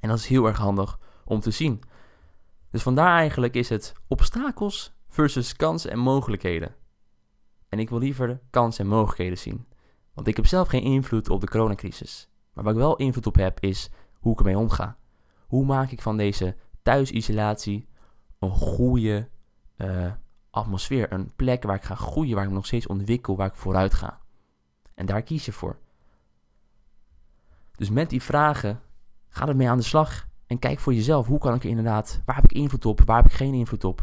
En 0.00 0.08
dat 0.08 0.18
is 0.18 0.26
heel 0.26 0.46
erg 0.46 0.58
handig 0.58 0.98
om 1.24 1.40
te 1.40 1.50
zien. 1.50 1.82
Dus 2.70 2.82
vandaar 2.82 3.16
eigenlijk 3.16 3.54
is 3.54 3.68
het 3.68 3.92
obstakels 4.06 4.94
versus 5.08 5.56
kansen 5.56 5.90
en 5.90 5.98
mogelijkheden. 5.98 6.74
En 7.68 7.78
ik 7.78 7.88
wil 7.88 7.98
liever 7.98 8.40
kansen 8.50 8.84
en 8.84 8.90
mogelijkheden 8.90 9.38
zien. 9.38 9.66
Want 10.14 10.26
ik 10.26 10.36
heb 10.36 10.46
zelf 10.46 10.68
geen 10.68 10.82
invloed 10.82 11.28
op 11.28 11.40
de 11.40 11.48
coronacrisis. 11.48 12.28
Maar 12.52 12.64
waar 12.64 12.72
ik 12.72 12.78
wel 12.78 12.96
invloed 12.96 13.26
op 13.26 13.34
heb 13.34 13.60
is 13.60 13.90
hoe 14.14 14.32
ik 14.32 14.38
ermee 14.38 14.58
omga. 14.58 14.96
Hoe 15.46 15.64
maak 15.64 15.90
ik 15.90 16.02
van 16.02 16.16
deze 16.16 16.56
thuisisolatie 16.86 17.88
een 18.38 18.50
goede 18.50 19.28
uh, 19.76 20.12
atmosfeer. 20.50 21.12
Een 21.12 21.32
plek 21.36 21.62
waar 21.62 21.76
ik 21.76 21.82
ga 21.82 21.94
groeien, 21.94 22.34
waar 22.34 22.44
ik 22.44 22.50
nog 22.50 22.66
steeds 22.66 22.86
ontwikkel, 22.86 23.36
waar 23.36 23.46
ik 23.46 23.54
vooruit 23.54 23.94
ga. 23.94 24.20
En 24.94 25.06
daar 25.06 25.22
kies 25.22 25.44
je 25.44 25.52
voor. 25.52 25.78
Dus 27.76 27.90
met 27.90 28.10
die 28.10 28.22
vragen, 28.22 28.80
ga 29.28 29.48
ermee 29.48 29.68
aan 29.68 29.76
de 29.76 29.82
slag. 29.82 30.28
En 30.46 30.58
kijk 30.58 30.78
voor 30.78 30.94
jezelf, 30.94 31.26
hoe 31.26 31.38
kan 31.38 31.54
ik 31.54 31.64
inderdaad, 31.64 32.22
waar 32.24 32.36
heb 32.36 32.44
ik 32.44 32.52
invloed 32.52 32.86
op, 32.86 33.00
waar 33.00 33.22
heb 33.22 33.32
ik 33.32 33.36
geen 33.36 33.54
invloed 33.54 33.84
op. 33.84 33.98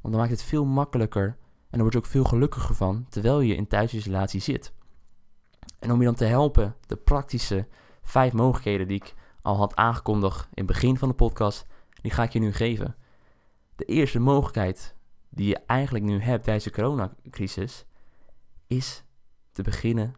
Want 0.00 0.14
dan 0.14 0.22
maakt 0.22 0.30
het 0.30 0.42
veel 0.42 0.64
makkelijker 0.64 1.26
en 1.70 1.78
dan 1.78 1.80
word 1.80 1.92
je 1.92 1.98
ook 1.98 2.06
veel 2.06 2.24
gelukkiger 2.24 2.74
van, 2.74 3.06
terwijl 3.08 3.40
je 3.40 3.54
in 3.54 3.66
thuisisolatie 3.66 4.40
zit. 4.40 4.72
En 5.78 5.92
om 5.92 5.98
je 5.98 6.04
dan 6.04 6.14
te 6.14 6.24
helpen, 6.24 6.76
de 6.86 6.96
praktische 6.96 7.66
vijf 8.02 8.32
mogelijkheden 8.32 8.88
die 8.88 8.96
ik 8.96 9.14
al 9.42 9.56
had 9.56 9.76
aangekondigd 9.76 10.40
in 10.40 10.64
het 10.64 10.66
begin 10.66 10.98
van 10.98 11.08
de 11.08 11.14
podcast, 11.14 11.66
die 12.00 12.10
ga 12.10 12.22
ik 12.22 12.32
je 12.32 12.38
nu 12.38 12.52
geven. 12.52 12.96
De 13.76 13.84
eerste 13.84 14.18
mogelijkheid 14.18 14.96
die 15.28 15.48
je 15.48 15.58
eigenlijk 15.66 16.04
nu 16.04 16.20
hebt 16.20 16.44
tijdens 16.44 16.64
de 16.64 16.70
coronacrisis, 16.70 17.84
is 18.66 19.04
te 19.52 19.62
beginnen 19.62 20.14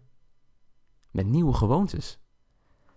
met 1.11 1.27
nieuwe 1.27 1.53
gewoontes. 1.53 2.19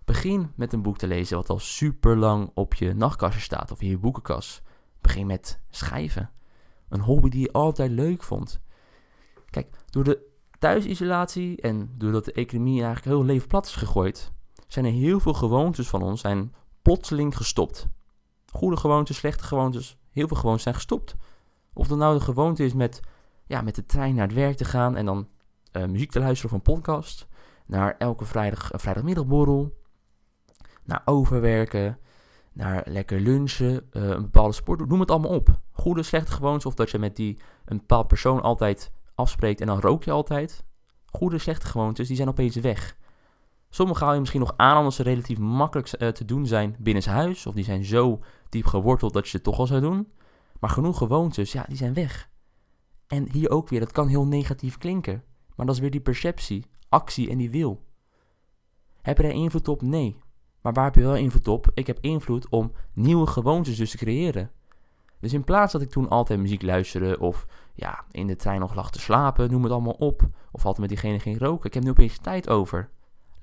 Begin 0.05 0.51
met 0.55 0.73
een 0.73 0.81
boek 0.81 0.97
te 0.97 1.07
lezen 1.07 1.37
wat 1.37 1.49
al 1.49 1.59
super 1.59 2.17
lang 2.17 2.51
op 2.53 2.73
je 2.73 2.93
nachtkastje 2.93 3.41
staat 3.41 3.71
of 3.71 3.81
in 3.81 3.89
je 3.89 3.97
boekenkast. 3.97 4.61
Begin 5.01 5.25
met 5.25 5.61
schrijven. 5.69 6.31
Een 6.89 6.99
hobby 6.99 7.29
die 7.29 7.41
je 7.41 7.51
altijd 7.51 7.91
leuk 7.91 8.23
vond. 8.23 8.61
Kijk, 9.49 9.75
door 9.89 10.03
de 10.03 10.31
thuisisolatie 10.59 11.61
en 11.61 11.93
doordat 11.97 12.25
de 12.25 12.33
economie 12.33 12.83
eigenlijk 12.83 13.05
heel 13.05 13.25
leven 13.25 13.47
plat 13.47 13.65
is 13.65 13.75
gegooid, 13.75 14.31
zijn 14.67 14.85
er 14.85 14.91
heel 14.91 15.19
veel 15.19 15.33
gewoontes 15.33 15.87
van 15.87 16.01
ons 16.01 16.21
zijn 16.21 16.53
plotseling 16.81 17.37
gestopt. 17.37 17.87
Goede 18.53 18.77
gewoontes, 18.77 19.17
slechte 19.17 19.43
gewoontes, 19.43 19.97
heel 20.11 20.27
veel 20.27 20.37
gewoontes 20.37 20.63
zijn 20.63 20.75
gestopt. 20.75 21.15
Of 21.73 21.87
dat 21.87 21.97
nou 21.97 22.17
de 22.17 22.23
gewoonte 22.23 22.65
is 22.65 22.73
met, 22.73 22.99
ja, 23.45 23.61
met 23.61 23.75
de 23.75 23.85
trein 23.85 24.15
naar 24.15 24.27
het 24.27 24.35
werk 24.35 24.57
te 24.57 24.65
gaan 24.65 24.95
en 24.95 25.05
dan 25.05 25.27
uh, 25.71 25.85
muziek 25.85 26.11
te 26.11 26.19
luisteren 26.19 26.51
of 26.51 26.57
een 26.57 26.73
podcast. 26.73 27.27
Naar 27.65 27.95
elke 27.97 28.25
vrijdag, 28.25 28.73
uh, 28.73 28.79
vrijdagmiddagborrel. 28.79 29.77
Naar 30.83 31.01
overwerken. 31.05 31.99
Naar 32.53 32.83
lekker 32.85 33.19
lunchen. 33.19 33.89
Uh, 33.91 34.09
een 34.09 34.21
bepaalde 34.21 34.53
sport. 34.53 34.87
Noem 34.87 34.99
het 34.99 35.11
allemaal 35.11 35.31
op. 35.31 35.59
Goede, 35.71 36.03
slechte 36.03 36.31
gewoontes. 36.31 36.65
Of 36.65 36.73
dat 36.73 36.91
je 36.91 36.99
met 36.99 37.15
die 37.15 37.39
een 37.65 37.77
bepaald 37.77 38.07
persoon 38.07 38.41
altijd 38.41 38.91
afspreekt 39.15 39.61
en 39.61 39.67
dan 39.67 39.79
rook 39.79 40.03
je 40.03 40.11
altijd. 40.11 40.65
Goede, 41.05 41.37
slechte 41.37 41.65
gewoontes, 41.65 42.07
die 42.07 42.15
zijn 42.15 42.29
opeens 42.29 42.55
weg. 42.55 42.97
Sommige 43.73 43.99
hou 43.99 44.13
je 44.13 44.19
misschien 44.19 44.41
nog 44.41 44.53
aan 44.57 44.77
omdat 44.77 44.93
ze 44.93 45.03
relatief 45.03 45.37
makkelijk 45.37 45.87
te 45.87 46.25
doen 46.25 46.47
zijn 46.47 46.75
binnen 46.79 47.03
zijn 47.03 47.15
huis. 47.15 47.45
Of 47.45 47.53
die 47.53 47.63
zijn 47.63 47.85
zo 47.85 48.19
diep 48.49 48.65
geworteld 48.65 49.13
dat 49.13 49.23
je 49.23 49.29
ze 49.29 49.41
toch 49.41 49.59
al 49.59 49.67
zou 49.67 49.81
doen. 49.81 50.11
Maar 50.59 50.69
genoeg 50.69 50.97
gewoontes, 50.97 51.51
ja, 51.51 51.65
die 51.67 51.77
zijn 51.77 51.93
weg. 51.93 52.29
En 53.07 53.31
hier 53.31 53.49
ook 53.49 53.69
weer, 53.69 53.79
dat 53.79 53.91
kan 53.91 54.07
heel 54.07 54.25
negatief 54.25 54.77
klinken. 54.77 55.23
Maar 55.55 55.65
dat 55.65 55.75
is 55.75 55.81
weer 55.81 55.91
die 55.91 56.01
perceptie, 56.01 56.65
actie 56.89 57.29
en 57.29 57.37
die 57.37 57.49
wil. 57.49 57.83
Heb 59.01 59.17
je 59.17 59.23
er 59.23 59.31
invloed 59.31 59.67
op? 59.67 59.81
Nee. 59.81 60.17
Maar 60.61 60.73
waar 60.73 60.85
heb 60.85 60.95
je 60.95 61.01
wel 61.01 61.15
invloed 61.15 61.47
op? 61.47 61.71
Ik 61.73 61.87
heb 61.87 61.97
invloed 62.01 62.49
om 62.49 62.71
nieuwe 62.93 63.27
gewoontes 63.27 63.77
dus 63.77 63.91
te 63.91 63.97
creëren. 63.97 64.51
Dus 65.19 65.33
in 65.33 65.43
plaats 65.43 65.71
dat 65.71 65.81
ik 65.81 65.89
toen 65.89 66.09
altijd 66.09 66.39
muziek 66.39 66.61
luisterde 66.61 67.19
of 67.19 67.45
ja, 67.73 68.05
in 68.11 68.27
de 68.27 68.35
trein 68.35 68.59
nog 68.59 68.75
lag 68.75 68.91
te 68.91 68.99
slapen, 68.99 69.51
noem 69.51 69.63
het 69.63 69.71
allemaal 69.71 69.97
op. 69.99 70.21
Of 70.51 70.65
altijd 70.65 70.79
met 70.79 70.89
diegene 70.89 71.19
ging 71.19 71.39
roken. 71.39 71.67
Ik 71.67 71.73
heb 71.73 71.83
nu 71.83 71.89
opeens 71.89 72.17
tijd 72.17 72.49
over. 72.49 72.89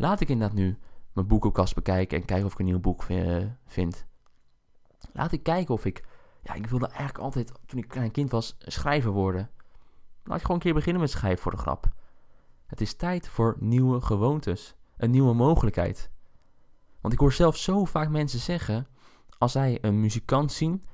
Laat 0.00 0.20
ik 0.20 0.28
inderdaad 0.28 0.56
nu 0.56 0.78
mijn 1.12 1.26
boekenkast 1.26 1.74
bekijken 1.74 2.18
en 2.18 2.24
kijken 2.24 2.46
of 2.46 2.52
ik 2.52 2.58
een 2.58 2.64
nieuw 2.64 2.80
boek 2.80 3.06
vind. 3.66 4.06
Laat 5.12 5.32
ik 5.32 5.42
kijken 5.42 5.74
of 5.74 5.84
ik... 5.84 6.04
Ja, 6.42 6.54
ik 6.54 6.66
wilde 6.66 6.86
eigenlijk 6.86 7.18
altijd, 7.18 7.52
toen 7.66 7.78
ik 7.78 7.88
klein 7.88 8.10
kind 8.10 8.30
was, 8.30 8.56
schrijver 8.58 9.10
worden. 9.10 9.50
Laat 10.24 10.38
je 10.38 10.40
gewoon 10.40 10.56
een 10.56 10.62
keer 10.62 10.74
beginnen 10.74 11.00
met 11.00 11.10
schrijven 11.10 11.42
voor 11.42 11.52
de 11.52 11.58
grap. 11.58 11.88
Het 12.66 12.80
is 12.80 12.94
tijd 12.94 13.28
voor 13.28 13.56
nieuwe 13.58 14.00
gewoontes. 14.00 14.74
Een 14.96 15.10
nieuwe 15.10 15.34
mogelijkheid. 15.34 16.10
Want 17.00 17.14
ik 17.14 17.20
hoor 17.20 17.32
zelf 17.32 17.56
zo 17.56 17.84
vaak 17.84 18.08
mensen 18.08 18.40
zeggen, 18.40 18.86
als 19.38 19.52
zij 19.52 19.78
een 19.80 20.00
muzikant 20.00 20.52
zien, 20.52 20.86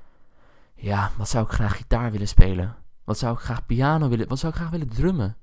ja, 0.75 1.11
wat 1.17 1.29
zou 1.29 1.45
ik 1.45 1.51
graag 1.51 1.77
gitaar 1.77 2.11
willen 2.11 2.27
spelen? 2.27 2.75
Wat 3.03 3.17
zou 3.17 3.33
ik 3.33 3.39
graag 3.39 3.65
piano 3.65 4.09
willen? 4.09 4.27
Wat 4.27 4.39
zou 4.39 4.51
ik 4.53 4.59
graag 4.59 4.71
willen 4.71 4.89
drummen? 4.89 5.37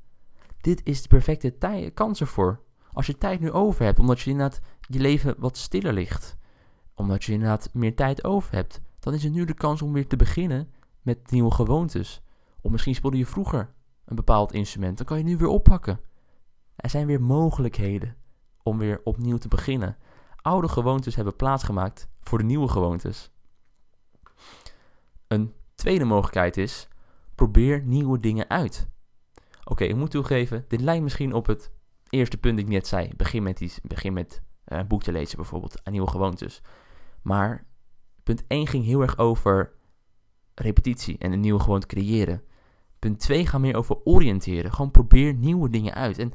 Dit 0.60 0.80
is 0.84 1.02
de 1.02 1.08
perfecte 1.08 1.90
kans 1.94 2.20
ervoor. 2.20 2.62
Als 2.94 3.06
je 3.06 3.18
tijd 3.18 3.40
nu 3.40 3.50
over 3.50 3.84
hebt, 3.84 3.98
omdat 3.98 4.20
je 4.20 4.30
inderdaad 4.30 4.60
je 4.80 5.00
leven 5.00 5.34
wat 5.38 5.56
stiller 5.56 5.92
ligt, 5.92 6.36
omdat 6.94 7.24
je 7.24 7.32
inderdaad 7.32 7.70
meer 7.72 7.94
tijd 7.94 8.24
over 8.24 8.54
hebt, 8.54 8.80
dan 9.00 9.14
is 9.14 9.22
het 9.22 9.32
nu 9.32 9.44
de 9.44 9.54
kans 9.54 9.82
om 9.82 9.92
weer 9.92 10.06
te 10.06 10.16
beginnen 10.16 10.70
met 11.02 11.30
nieuwe 11.30 11.50
gewoontes. 11.50 12.22
Of 12.60 12.70
misschien 12.70 12.94
speelde 12.94 13.16
je 13.16 13.26
vroeger 13.26 13.74
een 14.04 14.16
bepaald 14.16 14.52
instrument, 14.52 14.96
dan 14.96 15.06
kan 15.06 15.18
je 15.18 15.24
nu 15.24 15.36
weer 15.36 15.48
oppakken. 15.48 16.00
Er 16.76 16.90
zijn 16.90 17.06
weer 17.06 17.22
mogelijkheden 17.22 18.16
om 18.62 18.78
weer 18.78 19.00
opnieuw 19.04 19.38
te 19.38 19.48
beginnen. 19.48 19.96
Oude 20.36 20.68
gewoontes 20.68 21.16
hebben 21.16 21.36
plaatsgemaakt 21.36 22.08
voor 22.20 22.38
de 22.38 22.44
nieuwe 22.44 22.68
gewoontes. 22.68 23.30
Een 25.28 25.54
tweede 25.74 26.04
mogelijkheid 26.04 26.56
is: 26.56 26.88
probeer 27.34 27.82
nieuwe 27.82 28.20
dingen 28.20 28.50
uit. 28.50 28.88
Oké, 29.64 29.84
ik 29.84 29.96
moet 29.96 30.10
toegeven, 30.10 30.64
dit 30.68 30.80
lijkt 30.80 31.02
misschien 31.02 31.32
op 31.32 31.46
het 31.46 31.70
eerste 32.14 32.36
punt 32.36 32.56
dat 32.56 32.66
ik 32.66 32.72
net 32.72 32.86
zei. 32.86 33.10
Begin 33.16 33.42
met, 33.42 33.58
die, 33.58 33.72
begin 33.82 34.12
met 34.12 34.42
uh, 34.68 34.78
een 34.78 34.86
boek 34.86 35.02
te 35.02 35.12
lezen 35.12 35.36
bijvoorbeeld, 35.36 35.80
aan 35.82 35.92
nieuwe 35.92 36.10
gewoontes. 36.10 36.62
Maar 37.22 37.66
punt 38.22 38.44
1 38.46 38.66
ging 38.66 38.84
heel 38.84 39.00
erg 39.00 39.18
over 39.18 39.72
repetitie 40.54 41.18
en 41.18 41.32
een 41.32 41.40
nieuwe 41.40 41.60
gewoonte 41.60 41.86
creëren. 41.86 42.42
Punt 42.98 43.18
2 43.18 43.46
gaat 43.46 43.60
meer 43.60 43.76
over 43.76 43.96
oriënteren. 44.04 44.72
Gewoon 44.72 44.90
probeer 44.90 45.34
nieuwe 45.34 45.68
dingen 45.70 45.94
uit. 45.94 46.18
En 46.18 46.32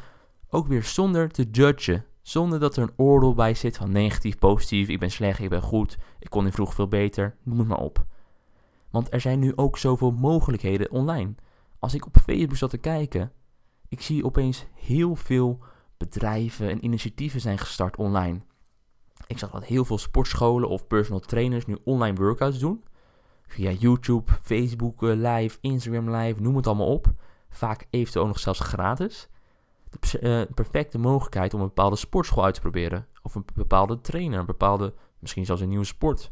ook 0.49 0.67
weer 0.67 0.83
zonder 0.83 1.29
te 1.29 1.47
judgen. 1.51 2.05
Zonder 2.21 2.59
dat 2.59 2.75
er 2.75 2.83
een 2.83 2.93
oordeel 2.95 3.33
bij 3.33 3.53
zit 3.53 3.77
van 3.77 3.91
negatief, 3.91 4.37
positief, 4.37 4.87
ik 4.87 4.99
ben 4.99 5.11
slecht, 5.11 5.39
ik 5.39 5.49
ben 5.49 5.61
goed, 5.61 5.97
ik 6.19 6.29
kon 6.29 6.45
in 6.45 6.51
vroeg 6.51 6.73
veel 6.73 6.87
beter, 6.87 7.35
noem 7.43 7.59
het 7.59 7.67
maar 7.67 7.77
op. 7.77 8.05
Want 8.89 9.13
er 9.13 9.21
zijn 9.21 9.39
nu 9.39 9.53
ook 9.55 9.77
zoveel 9.77 10.11
mogelijkheden 10.11 10.91
online. 10.91 11.35
Als 11.79 11.93
ik 11.93 12.05
op 12.05 12.17
Facebook 12.23 12.57
zat 12.57 12.69
te 12.69 12.77
kijken, 12.77 13.31
ik 13.89 14.01
zie 14.01 14.25
opeens 14.25 14.65
heel 14.73 15.15
veel 15.15 15.59
bedrijven 15.97 16.69
en 16.69 16.83
initiatieven 16.83 17.41
zijn 17.41 17.57
gestart 17.57 17.97
online. 17.97 18.41
Ik 19.27 19.37
zag 19.37 19.51
dat 19.51 19.65
heel 19.65 19.85
veel 19.85 19.97
sportscholen 19.97 20.69
of 20.69 20.87
personal 20.87 21.19
trainers 21.19 21.65
nu 21.65 21.77
online 21.83 22.17
workouts 22.17 22.59
doen. 22.59 22.83
Via 23.47 23.71
YouTube, 23.71 24.31
Facebook 24.41 25.03
eh, 25.03 25.09
Live, 25.15 25.57
Instagram 25.61 26.15
Live, 26.15 26.41
noem 26.41 26.55
het 26.55 26.67
allemaal 26.67 26.93
op. 26.93 27.13
Vaak 27.49 27.87
eventueel 27.89 28.27
nog 28.27 28.39
zelfs 28.39 28.59
gratis 28.59 29.29
de 29.89 30.19
uh, 30.21 30.53
perfecte 30.53 30.97
mogelijkheid 30.97 31.53
om 31.53 31.59
een 31.59 31.67
bepaalde 31.67 31.95
sportschool 31.95 32.43
uit 32.43 32.53
te 32.53 32.61
proberen. 32.61 33.07
Of 33.21 33.35
een 33.35 33.45
bepaalde 33.53 34.01
trainer, 34.01 34.39
een 34.39 34.45
bepaalde, 34.45 34.93
misschien 35.19 35.45
zelfs 35.45 35.61
een 35.61 35.69
nieuwe 35.69 35.85
sport. 35.85 36.31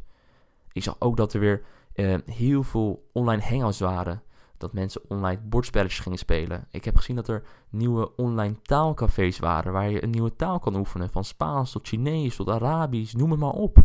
Ik 0.71 0.83
zag 0.83 0.95
ook 0.99 1.17
dat 1.17 1.33
er 1.33 1.39
weer 1.39 1.63
uh, 1.95 2.17
heel 2.25 2.63
veel 2.63 3.09
online 3.13 3.41
hangouts 3.41 3.79
waren. 3.79 4.21
Dat 4.57 4.73
mensen 4.73 5.01
online 5.07 5.41
bordspelletjes 5.43 5.99
gingen 5.99 6.17
spelen. 6.17 6.67
Ik 6.71 6.85
heb 6.85 6.95
gezien 6.95 7.15
dat 7.15 7.27
er 7.27 7.43
nieuwe 7.69 8.15
online 8.15 8.61
taalcafés 8.61 9.39
waren. 9.39 9.73
Waar 9.73 9.89
je 9.89 10.03
een 10.03 10.09
nieuwe 10.09 10.35
taal 10.35 10.59
kan 10.59 10.75
oefenen. 10.75 11.09
Van 11.09 11.23
Spaans 11.23 11.71
tot 11.71 11.87
Chinees 11.87 12.35
tot 12.35 12.49
Arabisch, 12.49 13.13
noem 13.13 13.31
het 13.31 13.39
maar 13.39 13.49
op. 13.49 13.83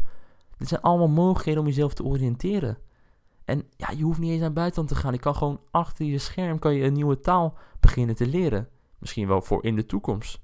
Dit 0.56 0.68
zijn 0.68 0.80
allemaal 0.80 1.08
mogelijkheden 1.08 1.60
om 1.60 1.66
jezelf 1.66 1.94
te 1.94 2.04
oriënteren. 2.04 2.78
En 3.44 3.62
ja, 3.76 3.90
je 3.90 4.02
hoeft 4.02 4.18
niet 4.18 4.30
eens 4.30 4.40
naar 4.40 4.52
buitenland 4.52 4.88
te 4.88 4.94
gaan. 4.94 5.12
Je 5.12 5.18
kan 5.18 5.34
gewoon 5.34 5.60
achter 5.70 6.06
je 6.06 6.18
scherm 6.18 6.58
kan 6.58 6.74
je 6.74 6.84
een 6.84 6.92
nieuwe 6.92 7.20
taal 7.20 7.56
beginnen 7.80 8.14
te 8.14 8.26
leren. 8.26 8.68
Misschien 8.98 9.28
wel 9.28 9.42
voor 9.42 9.64
in 9.64 9.76
de 9.76 9.86
toekomst. 9.86 10.40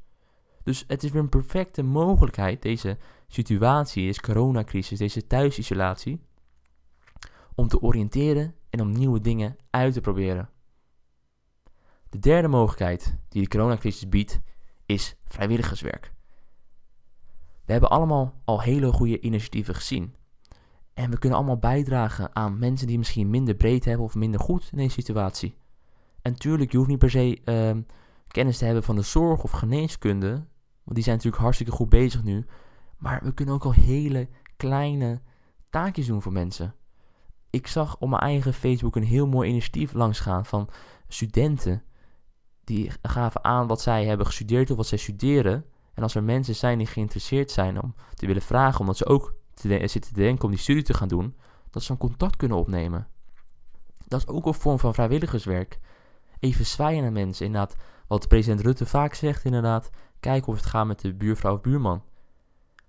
Dus 0.62 0.84
het 0.86 1.02
is 1.02 1.10
weer 1.10 1.22
een 1.22 1.28
perfecte 1.28 1.82
mogelijkheid, 1.82 2.62
deze 2.62 2.98
situatie, 3.28 4.06
deze 4.06 4.20
coronacrisis, 4.20 4.98
deze 4.98 5.26
thuisisolatie, 5.26 6.20
om 7.54 7.68
te 7.68 7.80
oriënteren 7.80 8.54
en 8.70 8.80
om 8.80 8.92
nieuwe 8.92 9.20
dingen 9.20 9.56
uit 9.70 9.92
te 9.92 10.00
proberen. 10.00 10.50
De 12.08 12.18
derde 12.18 12.48
mogelijkheid 12.48 13.16
die 13.28 13.42
de 13.42 13.48
coronacrisis 13.48 14.08
biedt, 14.08 14.40
is 14.86 15.16
vrijwilligerswerk. 15.24 16.12
We 17.64 17.72
hebben 17.72 17.90
allemaal 17.90 18.40
al 18.44 18.60
hele 18.60 18.92
goede 18.92 19.20
initiatieven 19.20 19.74
gezien. 19.74 20.14
En 20.94 21.10
we 21.10 21.18
kunnen 21.18 21.38
allemaal 21.38 21.58
bijdragen 21.58 22.36
aan 22.36 22.58
mensen 22.58 22.86
die 22.86 22.98
misschien 22.98 23.30
minder 23.30 23.54
breed 23.54 23.84
hebben 23.84 24.04
of 24.04 24.14
minder 24.14 24.40
goed 24.40 24.68
in 24.72 24.78
deze 24.78 24.92
situatie. 25.00 25.56
En 26.22 26.34
tuurlijk, 26.34 26.70
je 26.70 26.76
hoeft 26.76 26.88
niet 26.88 26.98
per 26.98 27.10
se 27.10 27.40
uh, 27.44 27.82
kennis 28.28 28.58
te 28.58 28.64
hebben 28.64 28.82
van 28.82 28.96
de 28.96 29.02
zorg 29.02 29.42
of 29.42 29.50
geneeskunde. 29.50 30.30
Want 30.82 30.94
die 30.94 31.02
zijn 31.02 31.16
natuurlijk 31.16 31.42
hartstikke 31.42 31.72
goed 31.72 31.88
bezig 31.88 32.22
nu. 32.22 32.46
Maar 32.96 33.20
we 33.22 33.34
kunnen 33.34 33.54
ook 33.54 33.64
al 33.64 33.72
hele 33.72 34.28
kleine 34.56 35.20
taakjes 35.70 36.06
doen 36.06 36.22
voor 36.22 36.32
mensen. 36.32 36.74
Ik 37.50 37.66
zag 37.66 37.96
op 37.98 38.08
mijn 38.08 38.22
eigen 38.22 38.54
Facebook 38.54 38.96
een 38.96 39.02
heel 39.02 39.26
mooi 39.26 39.48
initiatief 39.48 39.92
langsgaan 39.92 40.46
van 40.46 40.68
studenten. 41.08 41.82
Die 42.64 42.90
gaven 43.02 43.44
aan 43.44 43.66
wat 43.66 43.80
zij 43.80 44.04
hebben 44.04 44.26
gestudeerd 44.26 44.70
of 44.70 44.76
wat 44.76 44.86
zij 44.86 44.98
studeren. 44.98 45.64
En 45.94 46.02
als 46.02 46.14
er 46.14 46.22
mensen 46.22 46.54
zijn 46.54 46.78
die 46.78 46.86
geïnteresseerd 46.86 47.50
zijn 47.50 47.82
om 47.82 47.94
te 48.14 48.26
willen 48.26 48.42
vragen, 48.42 48.80
omdat 48.80 48.96
ze 48.96 49.06
ook 49.06 49.34
te 49.54 49.68
zitten 49.68 50.00
te 50.00 50.20
denken 50.20 50.44
om 50.44 50.50
die 50.50 50.58
studie 50.58 50.82
te 50.82 50.94
gaan 50.94 51.08
doen, 51.08 51.36
dat 51.70 51.82
ze 51.82 51.92
een 51.92 51.98
contact 51.98 52.36
kunnen 52.36 52.56
opnemen. 52.56 53.08
Dat 54.06 54.20
is 54.20 54.26
ook 54.26 54.46
een 54.46 54.54
vorm 54.54 54.78
van 54.78 54.94
vrijwilligerswerk. 54.94 55.80
Even 56.38 56.66
zwaaien 56.66 57.02
naar 57.02 57.12
mensen, 57.12 57.46
inderdaad 57.46 57.76
wat 58.06 58.28
president 58.28 58.60
Rutte 58.60 58.86
vaak 58.86 59.14
zegt 59.14 59.44
inderdaad, 59.44 59.90
kijken 60.20 60.48
of 60.48 60.56
het 60.56 60.66
gaat 60.66 60.86
met 60.86 61.00
de 61.00 61.14
buurvrouw 61.14 61.54
of 61.54 61.60
buurman. 61.60 62.02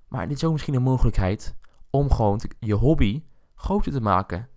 Maar 0.07 0.27
dit 0.27 0.37
is 0.37 0.43
ook 0.43 0.51
misschien 0.51 0.73
een 0.73 0.81
mogelijkheid 0.81 1.55
om 1.89 2.11
gewoon 2.11 2.41
je 2.59 2.73
hobby 2.73 3.23
groter 3.59 3.91
te 3.91 4.01
maken. 4.01 4.49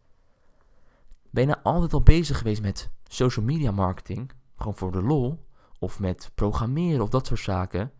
Nou 1.30 1.56
altijd 1.62 1.92
al 1.92 2.02
bezig 2.02 2.38
geweest 2.38 2.62
met 2.62 2.90
social 3.04 3.44
media 3.44 3.70
marketing, 3.70 4.32
gewoon 4.56 4.76
voor 4.76 4.92
de 4.92 5.02
lol, 5.02 5.46
of 5.78 6.00
met 6.00 6.30
programmeren 6.34 7.02
of 7.02 7.08
dat 7.08 7.26
soort 7.26 7.40
zaken? 7.40 7.92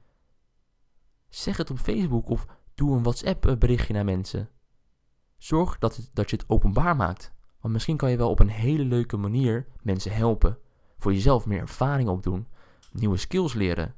Zeg 1.28 1.56
het 1.56 1.70
op 1.70 1.78
Facebook 1.78 2.28
of 2.28 2.46
Doe 2.74 2.96
een 2.96 3.02
WhatsApp 3.02 3.56
berichtje 3.58 3.92
naar 3.92 4.04
mensen. 4.04 4.48
Zorg 5.36 5.78
dat, 5.78 5.96
het, 5.96 6.10
dat 6.12 6.30
je 6.30 6.36
het 6.36 6.48
openbaar 6.48 6.96
maakt. 6.96 7.32
Want 7.60 7.72
misschien 7.72 7.96
kan 7.96 8.10
je 8.10 8.16
wel 8.16 8.30
op 8.30 8.40
een 8.40 8.48
hele 8.48 8.84
leuke 8.84 9.16
manier 9.16 9.66
mensen 9.82 10.12
helpen. 10.12 10.58
Voor 10.98 11.12
jezelf 11.12 11.46
meer 11.46 11.60
ervaring 11.60 12.08
opdoen. 12.08 12.46
Nieuwe 12.92 13.16
skills 13.16 13.54
leren. 13.54 13.94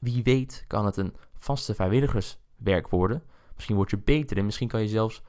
Wie 0.00 0.22
weet 0.22 0.64
kan 0.66 0.86
het 0.86 0.96
een 0.96 1.14
vaste 1.38 1.74
vrijwilligerswerk 1.74 2.88
worden. 2.88 3.22
Misschien 3.54 3.76
word 3.76 3.90
je 3.90 3.98
beter 3.98 4.36
en 4.36 4.44
misschien 4.44 4.68
kan 4.68 4.80
je 4.80 4.88
zelfs, 4.88 5.22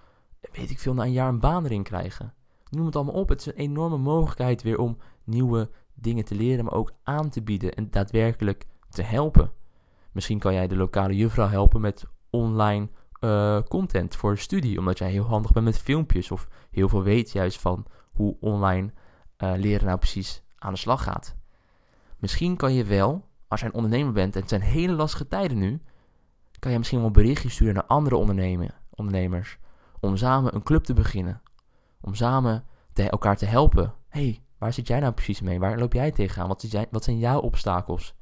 weet 0.51 0.69
ik 0.69 0.79
veel, 0.79 0.93
na 0.93 1.03
een 1.03 1.11
jaar 1.11 1.29
een 1.29 1.39
baan 1.39 1.65
erin 1.65 1.83
krijgen. 1.83 2.33
Noem 2.69 2.85
het 2.85 2.95
allemaal 2.95 3.13
op. 3.13 3.29
Het 3.29 3.39
is 3.39 3.45
een 3.45 3.53
enorme 3.53 3.97
mogelijkheid 3.97 4.61
weer 4.61 4.79
om 4.79 4.97
nieuwe 5.23 5.69
dingen 5.93 6.25
te 6.25 6.35
leren, 6.35 6.65
maar 6.65 6.73
ook 6.73 6.91
aan 7.03 7.29
te 7.29 7.41
bieden 7.41 7.73
en 7.73 7.89
daadwerkelijk 7.89 8.65
te 8.89 9.01
helpen. 9.01 9.51
Misschien 10.11 10.39
kan 10.39 10.53
jij 10.53 10.67
de 10.67 10.75
lokale 10.75 11.15
juffrouw 11.15 11.47
helpen 11.47 11.81
met 11.81 12.05
online 12.29 12.89
uh, 13.19 13.61
content 13.67 14.15
voor 14.15 14.37
studie, 14.37 14.79
omdat 14.79 14.97
jij 14.97 15.11
heel 15.11 15.23
handig 15.23 15.51
bent 15.51 15.65
met 15.65 15.79
filmpjes 15.79 16.31
of 16.31 16.47
heel 16.71 16.89
veel 16.89 17.03
weet 17.03 17.31
juist 17.31 17.59
van 17.59 17.85
hoe 18.11 18.37
online 18.39 18.91
uh, 19.43 19.53
leren 19.55 19.85
nou 19.85 19.97
precies 19.97 20.43
aan 20.57 20.73
de 20.73 20.79
slag 20.79 21.03
gaat. 21.03 21.35
Misschien 22.17 22.55
kan 22.55 22.73
je 22.73 22.83
wel, 22.83 23.25
als 23.47 23.59
jij 23.59 23.69
een 23.69 23.75
ondernemer 23.75 24.13
bent 24.13 24.33
en 24.35 24.39
het 24.39 24.49
zijn 24.49 24.61
hele 24.61 24.93
lastige 24.93 25.27
tijden 25.27 25.57
nu, 25.57 25.81
kan 26.59 26.71
je 26.71 26.77
misschien 26.77 27.01
wel 27.01 27.11
berichtjes 27.11 27.53
sturen 27.53 27.73
naar 27.73 27.85
andere 27.85 28.15
ondernemers 28.95 29.57
om 29.99 30.17
samen 30.17 30.55
een 30.55 30.63
club 30.63 30.83
te 30.83 30.93
beginnen, 30.93 31.41
om 32.01 32.15
samen 32.15 32.65
te, 32.93 33.09
elkaar 33.09 33.37
te 33.37 33.45
helpen. 33.45 33.93
hey, 34.09 34.41
waar 34.57 34.73
zit 34.73 34.87
jij 34.87 34.99
nou 34.99 35.13
precies 35.13 35.41
mee? 35.41 35.59
Waar 35.59 35.79
loop 35.79 35.93
jij 35.93 36.11
tegenaan? 36.11 36.47
Wat, 36.47 36.67
wat 36.91 37.03
zijn 37.03 37.17
jouw 37.17 37.39
obstakels? 37.39 38.15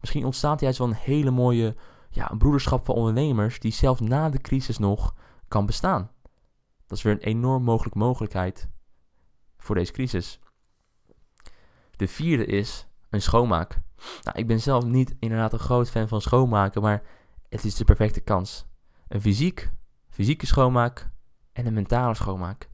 Misschien 0.00 0.24
ontstaat 0.24 0.60
juist 0.60 0.78
wel 0.78 0.88
een 0.88 0.94
hele 0.94 1.30
mooie 1.30 1.76
ja, 2.10 2.30
een 2.30 2.38
broederschap 2.38 2.84
van 2.84 2.94
ondernemers 2.94 3.60
die 3.60 3.72
zelfs 3.72 4.00
na 4.00 4.28
de 4.28 4.40
crisis 4.40 4.78
nog 4.78 5.14
kan 5.48 5.66
bestaan. 5.66 6.10
Dat 6.86 6.98
is 6.98 7.04
weer 7.04 7.12
een 7.12 7.18
enorm 7.18 7.62
mogelijke 7.62 7.98
mogelijkheid 7.98 8.68
voor 9.56 9.74
deze 9.74 9.92
crisis. 9.92 10.38
De 11.96 12.08
vierde 12.08 12.46
is 12.46 12.86
een 13.10 13.22
schoonmaak. 13.22 13.80
Nou, 14.22 14.38
ik 14.38 14.46
ben 14.46 14.60
zelf 14.60 14.84
niet 14.84 15.14
inderdaad 15.18 15.52
een 15.52 15.58
groot 15.58 15.90
fan 15.90 16.08
van 16.08 16.20
schoonmaken, 16.20 16.82
maar 16.82 17.02
het 17.48 17.64
is 17.64 17.74
de 17.74 17.84
perfecte 17.84 18.20
kans. 18.20 18.66
Een 19.08 19.20
fysiek, 19.20 19.70
fysieke 20.16 20.46
schoonmaak 20.46 21.10
en 21.52 21.66
een 21.66 21.74
mentale 21.74 22.14
schoonmaak. 22.14 22.68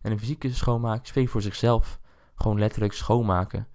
En 0.00 0.12
een 0.12 0.18
fysieke 0.18 0.52
schoonmaak 0.52 1.06
spreekt 1.06 1.30
voor 1.30 1.42
zichzelf. 1.42 2.00
Gewoon 2.34 2.58
letterlijk 2.58 2.92
schoonmaken. 2.92 3.68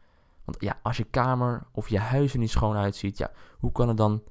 Want 0.46 0.62
ja, 0.62 0.80
als 0.84 0.98
je 0.98 1.04
kamer 1.04 1.68
of 1.72 1.90
je 1.90 2.00
huis 2.00 2.34
er 2.34 2.40
niet 2.40 2.50
schoon 2.50 2.76
uitziet, 2.76 3.18
ja, 3.18 3.32
hoe 3.58 3.72
kan 3.72 3.88
het 3.88 3.98
dan 3.98 4.24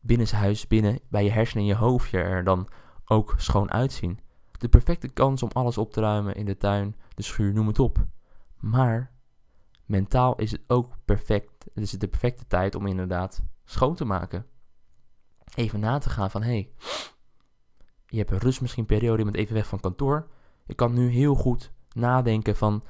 binnen 0.00 0.26
zijn 0.26 0.42
huis, 0.42 0.66
binnen 0.66 0.98
bij 1.08 1.24
je 1.24 1.30
hersenen 1.30 1.62
en 1.62 1.68
je 1.68 1.76
hoofdje 1.76 2.18
er 2.18 2.44
dan 2.44 2.68
ook 3.04 3.34
schoon 3.36 3.70
uitzien. 3.70 4.20
De 4.58 4.68
perfecte 4.68 5.08
kans 5.08 5.42
om 5.42 5.50
alles 5.52 5.78
op 5.78 5.92
te 5.92 6.00
ruimen 6.00 6.34
in 6.34 6.46
de 6.46 6.56
tuin, 6.56 6.96
de 7.14 7.22
schuur, 7.22 7.52
noem 7.52 7.66
het 7.66 7.78
op. 7.78 8.06
Maar 8.56 9.12
mentaal 9.84 10.36
is 10.36 10.50
het 10.50 10.62
ook 10.66 10.94
perfect. 11.04 11.64
Het 11.74 11.82
is 11.84 11.90
de 11.90 12.08
perfecte 12.08 12.46
tijd 12.46 12.74
om 12.74 12.86
inderdaad 12.86 13.42
schoon 13.64 13.94
te 13.94 14.04
maken. 14.04 14.46
Even 15.54 15.80
na 15.80 15.98
te 15.98 16.10
gaan 16.10 16.30
van 16.30 16.42
hé, 16.42 16.48
hey, 16.48 16.72
je 18.06 18.18
hebt 18.18 18.30
een 18.30 18.38
rust 18.38 18.60
misschien 18.60 18.86
periode, 18.86 19.18
je 19.18 19.24
bent 19.24 19.36
even 19.36 19.54
weg 19.54 19.66
van 19.66 19.80
kantoor. 19.80 20.28
Je 20.66 20.74
kan 20.74 20.92
nu 20.92 21.08
heel 21.08 21.34
goed 21.34 21.72
nadenken 21.92 22.56
van 22.56 22.82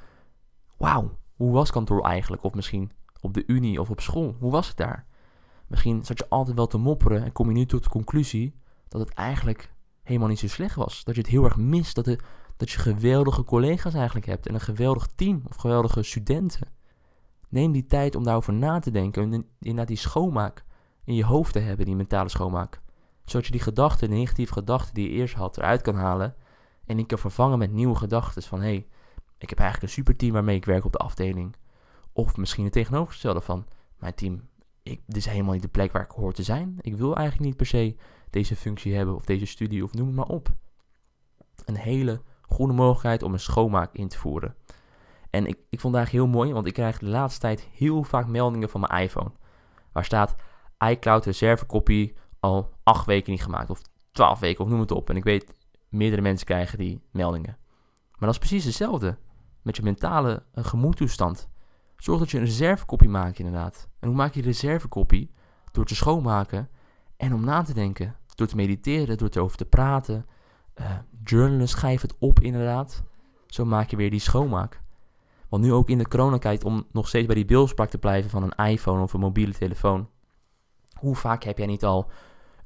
wauw, 0.77 1.19
hoe 1.35 1.53
was 1.53 1.71
kantoor 1.71 2.05
eigenlijk? 2.05 2.43
Of 2.43 2.55
misschien 2.55 2.93
op 3.21 3.35
de 3.35 3.45
unie 3.47 3.81
of 3.81 3.91
op 3.91 4.01
school, 4.01 4.37
hoe 4.39 4.51
was 4.51 4.69
het 4.69 4.77
daar? 4.77 5.07
Misschien 5.67 6.05
zat 6.05 6.19
je 6.19 6.29
altijd 6.29 6.57
wel 6.57 6.67
te 6.67 6.79
mopperen 6.79 7.25
en 7.25 7.33
kom 7.33 7.49
je 7.49 7.55
nu 7.55 7.67
tot 7.67 7.83
de 7.83 7.89
conclusie 7.89 8.55
dat 8.89 9.01
het 9.01 9.15
eigenlijk 9.15 9.75
helemaal 10.03 10.29
niet 10.29 10.39
zo 10.39 10.49
slecht 10.49 10.75
was. 10.75 11.05
Dat 11.05 11.15
je 11.15 11.21
het 11.21 11.31
heel 11.31 11.45
erg 11.45 11.57
mist, 11.57 11.95
dat, 11.95 12.05
de, 12.05 12.19
dat 12.57 12.71
je 12.71 12.79
geweldige 12.79 13.45
collega's 13.45 13.95
eigenlijk 13.95 14.27
hebt 14.27 14.47
en 14.47 14.55
een 14.55 14.61
geweldig 14.61 15.09
team 15.15 15.43
of 15.49 15.57
geweldige 15.57 16.03
studenten. 16.03 16.69
Neem 17.49 17.73
die 17.73 17.87
tijd 17.87 18.15
om 18.15 18.25
daarover 18.25 18.53
na 18.53 18.79
te 18.79 18.91
denken 18.91 19.33
en 19.33 19.47
inderdaad 19.59 19.89
die 19.89 19.97
schoonmaak 19.97 20.65
in 21.05 21.15
je 21.15 21.25
hoofd 21.25 21.53
te 21.53 21.59
hebben, 21.59 21.87
die 21.87 21.97
mentale 21.97 22.29
schoonmaak. 22.29 22.81
Zodat 23.27 23.47
je 23.47 23.53
die 23.53 23.61
gedachten, 23.61 24.09
de 24.09 24.15
negatieve 24.15 24.53
gedachten 24.53 24.95
die 24.95 25.09
je 25.09 25.15
eerst 25.15 25.35
had, 25.35 25.59
eruit 25.59 25.83
kan 25.83 25.95
halen 25.95 26.35
en 26.87 26.97
die 26.97 27.07
kan 27.07 27.19
vervangen 27.19 27.59
met 27.59 27.73
nieuwe 27.73 27.95
gedachten 27.95 28.43
van 28.43 28.61
hé, 28.61 28.67
hey, 28.67 28.87
ik 29.39 29.49
heb 29.49 29.59
eigenlijk 29.59 29.89
een 29.89 29.99
superteam 29.99 30.33
waarmee 30.33 30.57
ik 30.57 30.65
werk 30.65 30.85
op 30.85 30.93
de 30.93 30.99
afdeling. 30.99 31.57
Of 32.13 32.37
misschien 32.37 32.65
het 32.65 32.73
tegenovergestelde 32.73 33.41
van 33.41 33.67
mijn 33.99 34.15
team 34.15 34.49
ik, 34.91 35.01
dit 35.07 35.17
is 35.17 35.27
helemaal 35.27 35.53
niet 35.53 35.63
de 35.63 35.69
plek 35.69 35.93
waar 35.93 36.03
ik 36.03 36.11
hoor 36.11 36.33
te 36.33 36.43
zijn. 36.43 36.77
Ik 36.81 36.97
wil 36.97 37.17
eigenlijk 37.17 37.49
niet 37.49 37.57
per 37.57 37.67
se 37.67 37.97
deze 38.31 38.57
functie 38.57 38.95
hebben 38.95 39.15
of 39.15 39.25
deze 39.25 39.47
studie 39.47 39.85
of 39.85 39.95
noem 39.95 40.07
het 40.07 40.17
maar 40.17 40.27
op. 40.27 40.55
Een 41.65 41.77
hele 41.77 42.23
goede 42.43 42.73
mogelijkheid 42.73 43.23
om 43.23 43.33
een 43.33 43.41
schoonmaak 43.41 43.93
in 43.93 44.09
te 44.09 44.19
voeren. 44.19 44.55
En 45.31 45.47
ik, 45.47 45.59
ik 45.71 45.81
vond 45.81 45.95
het 45.95 46.05
eigenlijk 46.05 46.25
heel 46.25 46.41
mooi, 46.41 46.53
want 46.53 46.67
ik 46.67 46.73
krijg 46.73 46.99
de 46.99 47.07
laatste 47.07 47.41
tijd 47.41 47.61
heel 47.61 48.03
vaak 48.03 48.27
meldingen 48.27 48.69
van 48.69 48.81
mijn 48.81 49.03
iPhone. 49.03 49.33
Waar 49.93 50.05
staat 50.05 50.35
iCloud 50.79 51.25
reservekopie 51.25 52.15
al 52.41 52.76
acht 52.87 53.07
weken 53.07 53.33
niet 53.33 53.43
gemaakt. 53.43 53.71
Of 53.71 53.81
twaalf 54.13 54.39
weken, 54.39 54.65
of 54.65 54.71
noem 54.71 54.81
het 54.81 54.91
op. 54.91 55.11
En 55.11 55.17
ik 55.17 55.25
weet, 55.25 55.55
meerdere 55.89 56.23
mensen 56.23 56.47
krijgen 56.47 56.79
die 56.79 57.01
meldingen. 57.11 57.57
Maar 58.11 58.29
dat 58.29 58.31
is 58.31 58.39
precies 58.39 58.65
hetzelfde. 58.65 59.19
Met 59.63 59.77
je 59.77 59.83
mentale 59.83 60.43
uh, 60.55 60.65
gemoedtoestand. 60.65 61.49
Zorg 61.97 62.19
dat 62.19 62.31
je 62.31 62.39
een 62.39 62.45
reservekopie 62.45 63.09
maakt 63.09 63.39
inderdaad. 63.39 63.89
En 63.99 64.09
hoe 64.09 64.17
maak 64.17 64.35
je 64.35 64.41
een 64.41 64.47
reservekopie? 64.47 65.31
Door 65.73 65.85
te 65.85 65.95
schoonmaken 65.95 66.69
en 67.17 67.35
om 67.35 67.45
na 67.45 67.63
te 67.63 67.75
denken. 67.75 68.17
Door 68.35 68.47
te 68.47 68.57
mediteren, 68.57 69.19
door 69.19 69.29
erover 69.29 69.57
te 69.57 69.65
praten. 69.65 70.27
Uh, 70.81 70.91
journalen, 71.25 71.69
schrijf 71.69 72.01
het 72.03 72.15
op 72.19 72.41
inderdaad. 72.41 73.03
Zo 73.47 73.65
maak 73.65 73.91
je 73.91 73.97
weer 73.97 74.11
die 74.11 74.21
schoonmaak. 74.21 74.83
Want 75.49 75.63
nu 75.63 75.73
ook 75.73 75.91
in 75.91 75.99
de 75.99 76.09
coronatijd, 76.09 76.65
om 76.65 76.87
nog 76.93 77.09
steeds 77.09 77.27
bij 77.27 77.35
die 77.35 77.45
beeldspraak 77.45 77.89
te 77.89 77.99
blijven 77.99 78.31
van 78.31 78.43
een 78.43 78.67
iPhone 78.67 79.03
of 79.03 79.13
een 79.13 79.21
mobiele 79.21 79.55
telefoon. 79.55 80.09
Hoe 80.99 81.17
vaak 81.17 81.43
heb 81.43 81.59
jij 81.59 81.67
niet 81.67 81.85
al 81.85 82.11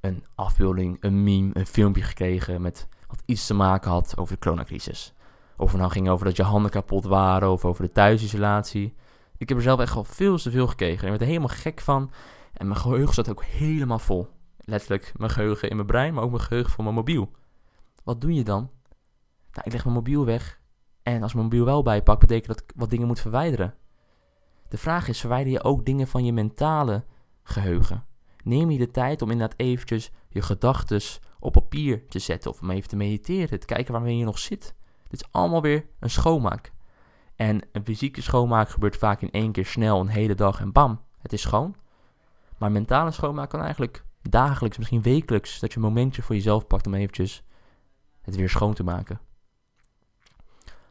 een 0.00 0.24
afbeelding, 0.34 0.96
een 1.00 1.22
meme, 1.22 1.50
een 1.52 1.66
filmpje 1.66 2.02
gekregen 2.02 2.62
met 2.62 2.88
wat 3.06 3.22
iets 3.24 3.46
te 3.46 3.54
maken 3.54 3.90
had 3.90 4.16
over 4.16 4.34
de 4.34 4.40
coronacrisis? 4.40 5.14
Of 5.56 5.70
het 5.70 5.80
nou 5.80 5.92
ging 5.92 6.08
over 6.08 6.24
dat 6.24 6.36
je 6.36 6.42
handen 6.42 6.70
kapot 6.70 7.04
waren 7.04 7.50
of 7.50 7.64
over 7.64 7.84
de 7.84 7.92
thuisisolatie. 7.92 8.94
Ik 9.36 9.48
heb 9.48 9.58
er 9.58 9.64
zelf 9.64 9.80
echt 9.80 9.96
al 9.96 10.04
veel 10.04 10.38
te 10.38 10.50
veel 10.50 10.66
gekregen. 10.66 11.02
Ik 11.02 11.08
werd 11.08 11.20
er 11.20 11.26
helemaal 11.26 11.48
gek 11.48 11.80
van. 11.80 12.10
En 12.52 12.66
mijn 12.66 12.80
geheugen 12.80 13.14
zat 13.14 13.30
ook 13.30 13.44
helemaal 13.44 13.98
vol. 13.98 14.28
Letterlijk 14.58 15.12
mijn 15.16 15.30
geheugen 15.30 15.70
in 15.70 15.76
mijn 15.76 15.88
brein, 15.88 16.14
maar 16.14 16.24
ook 16.24 16.30
mijn 16.30 16.42
geheugen 16.42 16.72
van 16.72 16.84
mijn 16.84 16.96
mobiel. 16.96 17.30
Wat 18.04 18.20
doe 18.20 18.34
je 18.34 18.44
dan? 18.44 18.70
Nou, 19.52 19.62
ik 19.64 19.72
leg 19.72 19.84
mijn 19.84 19.96
mobiel 19.96 20.24
weg. 20.24 20.60
En 21.02 21.22
als 21.22 21.32
mijn 21.32 21.44
mobiel 21.44 21.64
wel 21.64 21.82
bijpak, 21.82 22.20
betekent 22.20 22.46
dat 22.46 22.60
ik 22.60 22.72
wat 22.76 22.90
dingen 22.90 23.06
moet 23.06 23.20
verwijderen. 23.20 23.74
De 24.68 24.78
vraag 24.78 25.08
is, 25.08 25.20
verwijder 25.20 25.52
je 25.52 25.62
ook 25.62 25.84
dingen 25.84 26.06
van 26.06 26.24
je 26.24 26.32
mentale 26.32 27.04
geheugen? 27.42 28.04
Neem 28.44 28.70
je 28.70 28.78
de 28.78 28.90
tijd 28.90 29.22
om 29.22 29.30
inderdaad 29.30 29.58
eventjes 29.58 30.10
je 30.28 30.42
gedachten 30.42 31.00
op 31.38 31.52
papier 31.52 32.06
te 32.08 32.18
zetten. 32.18 32.50
Of 32.50 32.60
om 32.60 32.70
even 32.70 32.88
te 32.88 32.96
mediteren, 32.96 33.60
te 33.60 33.66
kijken 33.66 33.92
waarmee 33.92 34.16
je 34.16 34.24
nog 34.24 34.38
zit. 34.38 34.74
Dit 35.08 35.20
is 35.20 35.28
allemaal 35.30 35.62
weer 35.62 35.86
een 35.98 36.10
schoonmaak. 36.10 36.72
En 37.36 37.60
een 37.72 37.84
fysieke 37.84 38.22
schoonmaak 38.22 38.68
gebeurt 38.68 38.96
vaak 38.96 39.20
in 39.20 39.30
één 39.30 39.52
keer 39.52 39.66
snel, 39.66 40.00
een 40.00 40.08
hele 40.08 40.34
dag 40.34 40.60
en 40.60 40.72
bam, 40.72 41.00
het 41.18 41.32
is 41.32 41.40
schoon. 41.40 41.74
Maar 42.58 42.72
mentale 42.72 43.10
schoonmaak 43.10 43.50
kan 43.50 43.60
eigenlijk 43.60 44.04
dagelijks, 44.22 44.78
misschien 44.78 45.02
wekelijks, 45.02 45.60
dat 45.60 45.72
je 45.72 45.76
een 45.76 45.84
momentje 45.84 46.22
voor 46.22 46.34
jezelf 46.34 46.66
pakt 46.66 46.86
om 46.86 46.94
eventjes 46.94 47.42
het 48.22 48.36
weer 48.36 48.48
schoon 48.48 48.74
te 48.74 48.84
maken. 48.84 49.20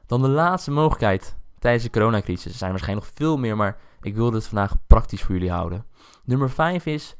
Dan 0.05 0.21
de 0.21 0.27
laatste 0.27 0.71
mogelijkheid 0.71 1.37
tijdens 1.59 1.83
de 1.83 1.89
coronacrisis. 1.89 2.51
Er 2.51 2.57
zijn 2.57 2.71
waarschijnlijk 2.71 3.07
nog 3.07 3.15
veel 3.17 3.37
meer, 3.37 3.55
maar 3.55 3.77
ik 4.01 4.15
wilde 4.15 4.37
het 4.37 4.47
vandaag 4.47 4.75
praktisch 4.87 5.21
voor 5.21 5.35
jullie 5.35 5.51
houden. 5.51 5.85
Nummer 6.23 6.49
5 6.49 6.85
is, 6.85 7.15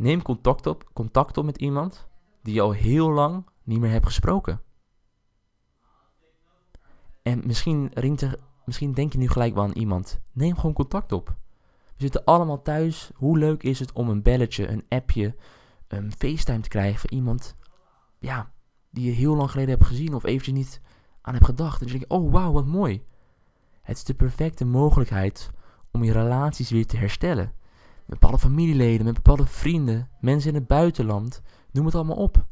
neem 0.00 0.22
contact 0.22 0.66
op, 0.66 0.90
contact 0.92 1.36
op 1.36 1.44
met 1.44 1.58
iemand 1.58 2.08
die 2.42 2.54
je 2.54 2.60
al 2.60 2.72
heel 2.72 3.10
lang 3.10 3.46
niet 3.62 3.80
meer 3.80 3.90
hebt 3.90 4.06
gesproken. 4.06 4.62
En 7.22 7.42
misschien 7.46 7.90
ringt 7.94 8.20
er 8.20 8.38
Misschien 8.70 8.92
denk 8.92 9.12
je 9.12 9.18
nu 9.18 9.28
gelijk 9.28 9.54
wel 9.54 9.62
aan 9.62 9.72
iemand. 9.72 10.20
Neem 10.32 10.56
gewoon 10.56 10.72
contact 10.72 11.12
op. 11.12 11.36
We 11.68 12.02
zitten 12.06 12.24
allemaal 12.24 12.62
thuis. 12.62 13.10
Hoe 13.14 13.38
leuk 13.38 13.62
is 13.62 13.78
het 13.78 13.92
om 13.92 14.08
een 14.08 14.22
belletje, 14.22 14.68
een 14.68 14.84
appje, 14.88 15.36
een 15.88 16.12
FaceTime 16.12 16.60
te 16.60 16.68
krijgen 16.68 17.00
van 17.00 17.10
iemand 17.10 17.56
ja, 18.18 18.52
die 18.90 19.04
je 19.04 19.10
heel 19.10 19.36
lang 19.36 19.50
geleden 19.50 19.70
hebt 19.70 19.86
gezien 19.86 20.14
of 20.14 20.24
eventjes 20.24 20.54
niet 20.54 20.80
aan 21.20 21.34
hebt 21.34 21.46
gedacht. 21.46 21.82
En 21.82 21.88
je, 21.88 22.04
oh 22.08 22.32
wauw, 22.32 22.52
wat 22.52 22.66
mooi. 22.66 23.04
Het 23.82 23.96
is 23.96 24.04
de 24.04 24.14
perfecte 24.14 24.64
mogelijkheid 24.64 25.50
om 25.90 26.04
je 26.04 26.12
relaties 26.12 26.70
weer 26.70 26.86
te 26.86 26.96
herstellen. 26.96 27.52
Met 28.10 28.18
bepaalde 28.18 28.38
familieleden, 28.38 29.04
met 29.04 29.14
bepaalde 29.14 29.46
vrienden, 29.46 30.08
mensen 30.20 30.48
in 30.48 30.54
het 30.54 30.66
buitenland. 30.66 31.42
Noem 31.72 31.84
het 31.84 31.94
allemaal 31.94 32.16
op. 32.16 32.44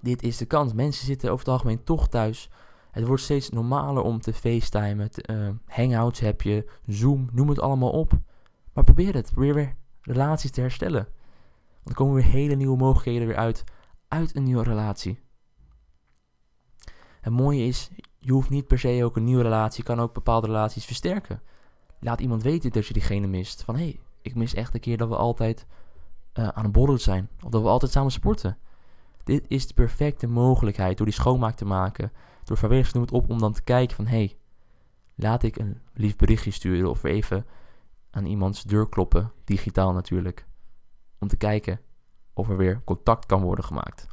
Dit 0.00 0.22
is 0.22 0.36
de 0.36 0.46
kans. 0.46 0.72
Mensen 0.72 1.06
zitten 1.06 1.30
over 1.30 1.44
het 1.44 1.54
algemeen 1.54 1.84
toch 1.84 2.08
thuis 2.08 2.50
het 2.96 3.06
wordt 3.06 3.22
steeds 3.22 3.50
normaler 3.50 4.02
om 4.02 4.20
te 4.20 4.32
facetimen. 4.32 5.10
Te, 5.10 5.24
uh, 5.30 5.76
hangouts 5.76 6.20
heb 6.20 6.42
je, 6.42 6.70
Zoom, 6.86 7.28
noem 7.32 7.48
het 7.48 7.60
allemaal 7.60 7.90
op. 7.90 8.18
Maar 8.72 8.84
probeer 8.84 9.14
het. 9.14 9.30
Probeer 9.32 9.54
weer 9.54 9.76
relaties 10.00 10.50
te 10.50 10.60
herstellen. 10.60 11.08
er 11.84 11.94
komen 11.94 12.14
weer 12.14 12.24
hele 12.24 12.54
nieuwe 12.54 12.76
mogelijkheden 12.76 13.26
weer 13.26 13.36
uit, 13.36 13.64
uit 14.08 14.36
een 14.36 14.42
nieuwe 14.42 14.62
relatie. 14.62 15.20
Het 17.20 17.32
mooie 17.32 17.66
is, 17.66 17.90
je 18.18 18.32
hoeft 18.32 18.50
niet 18.50 18.66
per 18.66 18.78
se 18.78 19.04
ook 19.04 19.16
een 19.16 19.24
nieuwe 19.24 19.42
relatie, 19.42 19.82
je 19.82 19.88
kan 19.88 20.00
ook 20.00 20.14
bepaalde 20.14 20.46
relaties 20.46 20.84
versterken. 20.84 21.42
Laat 22.00 22.20
iemand 22.20 22.42
weten 22.42 22.72
dat 22.72 22.86
je 22.86 22.92
diegene 22.92 23.26
mist. 23.26 23.62
Van 23.62 23.76
hé, 23.76 23.82
hey, 23.82 24.00
ik 24.26 24.34
mis 24.34 24.54
echt 24.54 24.74
een 24.74 24.80
keer 24.80 24.96
dat 24.96 25.08
we 25.08 25.16
altijd 25.16 25.66
uh, 26.34 26.48
aan 26.48 26.62
het 26.62 26.72
borrelen 26.72 27.00
zijn. 27.00 27.28
Of 27.42 27.50
dat 27.50 27.62
we 27.62 27.68
altijd 27.68 27.92
samen 27.92 28.12
sporten. 28.12 28.58
Dit 29.24 29.44
is 29.48 29.66
de 29.66 29.74
perfecte 29.74 30.26
mogelijkheid 30.26 30.96
door 30.96 31.06
die 31.06 31.14
schoonmaak 31.14 31.54
te 31.54 31.64
maken. 31.64 32.12
Door 32.44 32.56
vrijwilligers 32.56 32.94
noem 32.94 33.02
het 33.02 33.12
op 33.12 33.30
om 33.30 33.38
dan 33.38 33.52
te 33.52 33.62
kijken 33.62 33.96
van 33.96 34.06
hé, 34.06 34.16
hey, 34.16 34.36
laat 35.14 35.42
ik 35.42 35.58
een 35.58 35.80
lief 35.92 36.16
berichtje 36.16 36.50
sturen 36.50 36.90
of 36.90 37.04
even 37.04 37.46
aan 38.10 38.26
iemands 38.26 38.62
deur 38.62 38.88
kloppen, 38.88 39.32
digitaal 39.44 39.92
natuurlijk. 39.92 40.46
Om 41.18 41.28
te 41.28 41.36
kijken 41.36 41.80
of 42.34 42.48
er 42.48 42.56
weer 42.56 42.84
contact 42.84 43.26
kan 43.26 43.42
worden 43.42 43.64
gemaakt. 43.64 44.06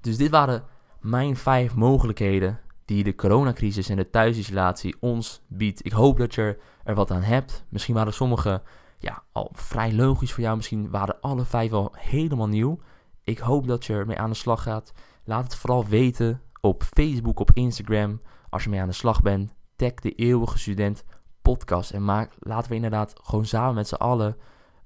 Dus 0.00 0.16
dit 0.16 0.30
waren 0.30 0.64
mijn 1.00 1.36
vijf 1.36 1.74
mogelijkheden 1.74 2.60
die 2.84 3.04
de 3.04 3.14
coronacrisis 3.14 3.88
en 3.88 3.96
de 3.96 4.10
thuisisolatie 4.10 4.96
ons 5.00 5.42
biedt. 5.46 5.86
Ik 5.86 5.92
hoop 5.92 6.18
dat 6.18 6.34
je 6.34 6.58
er 6.84 6.94
wat 6.94 7.10
aan 7.10 7.22
hebt. 7.22 7.64
Misschien 7.68 7.94
waren 7.94 8.12
sommige 8.12 8.62
ja, 8.98 9.22
al 9.32 9.50
vrij 9.52 9.92
logisch 9.92 10.32
voor 10.32 10.42
jou. 10.42 10.56
Misschien 10.56 10.90
waren 10.90 11.20
alle 11.20 11.44
vijf 11.44 11.72
al 11.72 11.92
helemaal 11.96 12.48
nieuw. 12.48 12.78
Ik 13.22 13.38
hoop 13.38 13.66
dat 13.66 13.84
je 13.84 13.92
ermee 13.92 14.18
aan 14.18 14.30
de 14.30 14.36
slag 14.36 14.62
gaat. 14.62 14.92
Laat 15.24 15.44
het 15.44 15.56
vooral 15.56 15.86
weten 15.86 16.40
op 16.60 16.82
Facebook, 16.82 17.40
op 17.40 17.50
Instagram. 17.54 18.20
Als 18.50 18.64
je 18.64 18.70
mee 18.70 18.80
aan 18.80 18.88
de 18.88 18.94
slag 18.94 19.22
bent, 19.22 19.54
tag 19.76 19.94
de 19.94 20.14
Eeuwige 20.14 20.58
Student 20.58 21.04
podcast. 21.42 21.90
En 21.90 22.04
maak, 22.04 22.32
laten 22.38 22.68
we 22.68 22.74
inderdaad 22.74 23.12
gewoon 23.22 23.46
samen 23.46 23.74
met 23.74 23.88
z'n 23.88 23.94
allen 23.94 24.36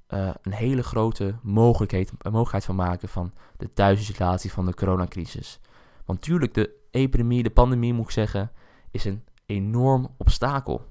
uh, 0.08 0.30
een 0.42 0.52
hele 0.52 0.82
grote 0.82 1.34
mogelijkheid, 1.42 2.12
mogelijkheid 2.22 2.64
van 2.64 2.74
maken 2.74 3.08
van 3.08 3.32
de 3.56 3.72
thuisisolatie 3.72 4.52
van 4.52 4.66
de 4.66 4.74
coronacrisis. 4.74 5.60
Want 6.04 6.22
tuurlijk, 6.22 6.54
de 6.54 6.77
epidemie, 6.90 7.42
de 7.42 7.50
pandemie 7.50 7.92
moet 7.92 8.04
ik 8.04 8.10
zeggen, 8.10 8.50
is 8.90 9.04
een 9.04 9.24
enorm 9.46 10.14
obstakel. 10.16 10.86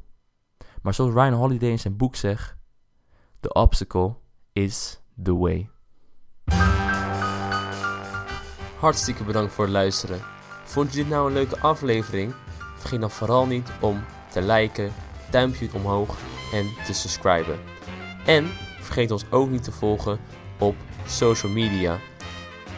Maar 0.82 0.94
zoals 0.94 1.14
Ryan 1.14 1.34
Holiday 1.34 1.70
in 1.70 1.80
zijn 1.80 1.98
boek 1.98 2.16
zegt, 2.16 2.56
the 3.40 3.54
obstacle 3.54 4.16
is 4.54 5.02
the 5.24 5.38
way. 5.38 5.70
Hartstikke 8.80 9.24
bedankt 9.24 9.54
voor 9.54 9.64
het 9.64 9.74
luisteren. 9.74 10.20
Vond 10.64 10.94
je 10.94 10.98
dit 10.98 11.10
nou 11.10 11.28
een 11.28 11.34
leuke 11.34 11.60
aflevering? 11.60 12.34
Vergeet 12.76 13.00
dan 13.00 13.12
vooral 13.12 13.46
niet 13.46 13.72
om 13.80 14.04
te 14.30 14.42
liken, 14.42 14.92
duimpje 15.32 15.70
omhoog 15.74 16.18
en 16.54 16.66
te 16.86 16.94
subscriben. 16.94 17.60
En 18.26 18.46
vergeet 18.80 19.12
ons 19.12 19.32
ook 19.32 19.50
niet 19.50 19.64
te 19.64 19.72
volgen 19.72 20.20
op 20.60 20.76
social 21.06 21.52
media. 21.52 22.00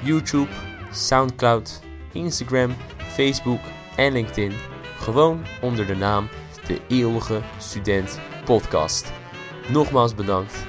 YouTube, 0.04 0.50
Soundcloud, 0.92 1.82
Instagram, 2.12 2.76
Facebook 3.20 3.62
en 3.96 4.12
LinkedIn. 4.12 4.54
Gewoon 4.98 5.46
onder 5.62 5.88
de 5.88 5.96
naam 5.96 6.30
De 6.68 6.82
Eeuwige 6.88 7.42
Student 7.58 8.20
Podcast. 8.46 9.12
Nogmaals 9.68 10.16
bedankt 10.16 10.66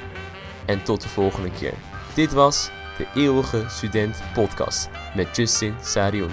en 0.66 0.82
tot 0.82 1.02
de 1.02 1.08
volgende 1.08 1.50
keer. 1.50 1.74
Dit 2.14 2.32
was 2.32 2.70
De 2.98 3.06
Eeuwige 3.14 3.64
Student 3.68 4.22
Podcast 4.34 4.88
met 5.14 5.36
Justin 5.36 5.74
Sarion. 5.82 6.30